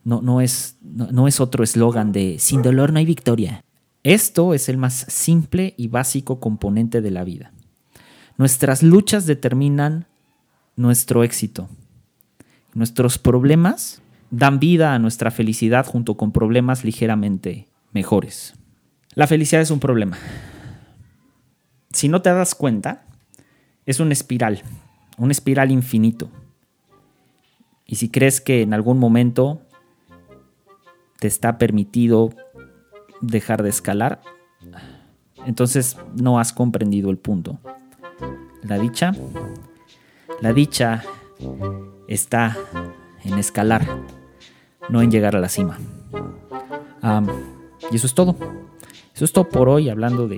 no, 0.04 0.22
no, 0.22 0.42
es, 0.42 0.78
no, 0.82 1.28
es 1.28 1.40
otro 1.40 1.64
eslogan 1.64 2.12
de 2.12 2.38
sin 2.40 2.62
dolor 2.62 2.92
no 2.92 3.00
hay 3.00 3.06
victoria. 3.06 3.64
Esto 4.04 4.54
es 4.54 4.70
el 4.70 4.78
más 4.78 5.06
simple 5.10 5.74
y 5.78 5.88
básico 5.88 6.40
componente 6.40 7.02
de 7.02 7.12
la 7.12 7.24
vida. 7.24 7.52
Nuestras 8.38 8.82
luchas 8.82 9.26
determinan 9.26 10.08
nuestro 10.76 11.24
éxito. 11.24 11.70
Nuestros 12.74 13.18
problemas 13.18 14.02
dan 14.32 14.60
vida 14.60 14.94
a 14.94 15.00
nuestra 15.00 15.32
felicidad 15.32 15.86
junto 15.86 16.16
con 16.16 16.32
problemas 16.32 16.84
ligeramente 16.86 17.68
mejores. 17.92 18.54
La 19.16 19.28
felicidad 19.28 19.62
es 19.62 19.72
un 19.72 19.80
problema. 19.80 20.18
Si 21.92 22.08
no 22.08 22.22
te 22.22 22.30
das 22.30 22.56
cuenta, 22.56 23.06
es 23.86 24.00
una 24.00 24.14
espiral, 24.14 24.62
un 25.18 25.32
espiral 25.32 25.72
infinito. 25.72 26.30
Y 27.90 27.96
si 27.96 28.10
crees 28.10 28.40
que 28.40 28.62
en 28.62 28.76
algún 28.76 29.00
momento 29.00 29.64
te 31.20 31.28
está 31.28 31.58
permitido 31.58 32.30
dejar 33.20 33.64
de 33.64 33.70
escalar, 33.70 34.22
entonces 35.48 35.98
no 36.14 36.40
has 36.40 36.54
comprendido 36.54 37.10
el 37.10 37.18
punto. 37.18 37.58
La 38.62 38.78
dicha, 38.78 39.14
la 40.40 40.54
dicha 40.54 41.04
está 42.08 42.56
en 43.24 43.40
escalar, 43.40 43.88
no 44.88 45.02
en 45.02 45.10
llegar 45.10 45.36
a 45.36 45.40
la 45.40 45.50
cima. 45.50 45.80
y 47.92 47.96
eso 47.96 48.06
es 48.06 48.14
todo. 48.14 48.36
Eso 49.16 49.26
es 49.26 49.34
todo 49.34 49.50
por 49.50 49.68
hoy, 49.68 49.90
hablando 49.90 50.28
de 50.28 50.38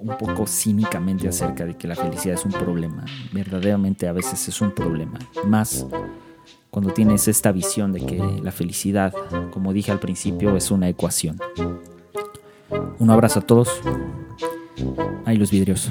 un 0.00 0.16
poco 0.18 0.46
cínicamente 0.46 1.28
acerca 1.28 1.64
de 1.64 1.78
que 1.78 1.88
la 1.88 1.96
felicidad 1.96 2.34
es 2.34 2.44
un 2.44 2.52
problema. 2.52 3.06
Verdaderamente 3.32 4.06
a 4.06 4.12
veces 4.12 4.46
es 4.48 4.60
un 4.60 4.72
problema. 4.72 5.18
Más 5.46 5.86
cuando 6.76 6.92
tienes 6.92 7.26
esta 7.26 7.52
visión 7.52 7.90
de 7.94 8.04
que 8.04 8.18
la 8.42 8.52
felicidad, 8.52 9.14
como 9.50 9.72
dije 9.72 9.92
al 9.92 9.98
principio, 9.98 10.54
es 10.58 10.70
una 10.70 10.90
ecuación. 10.90 11.40
Un 12.98 13.08
abrazo 13.08 13.38
a 13.38 13.42
todos. 13.42 13.80
Ahí 15.24 15.38
los 15.38 15.50
vidrios. 15.50 15.90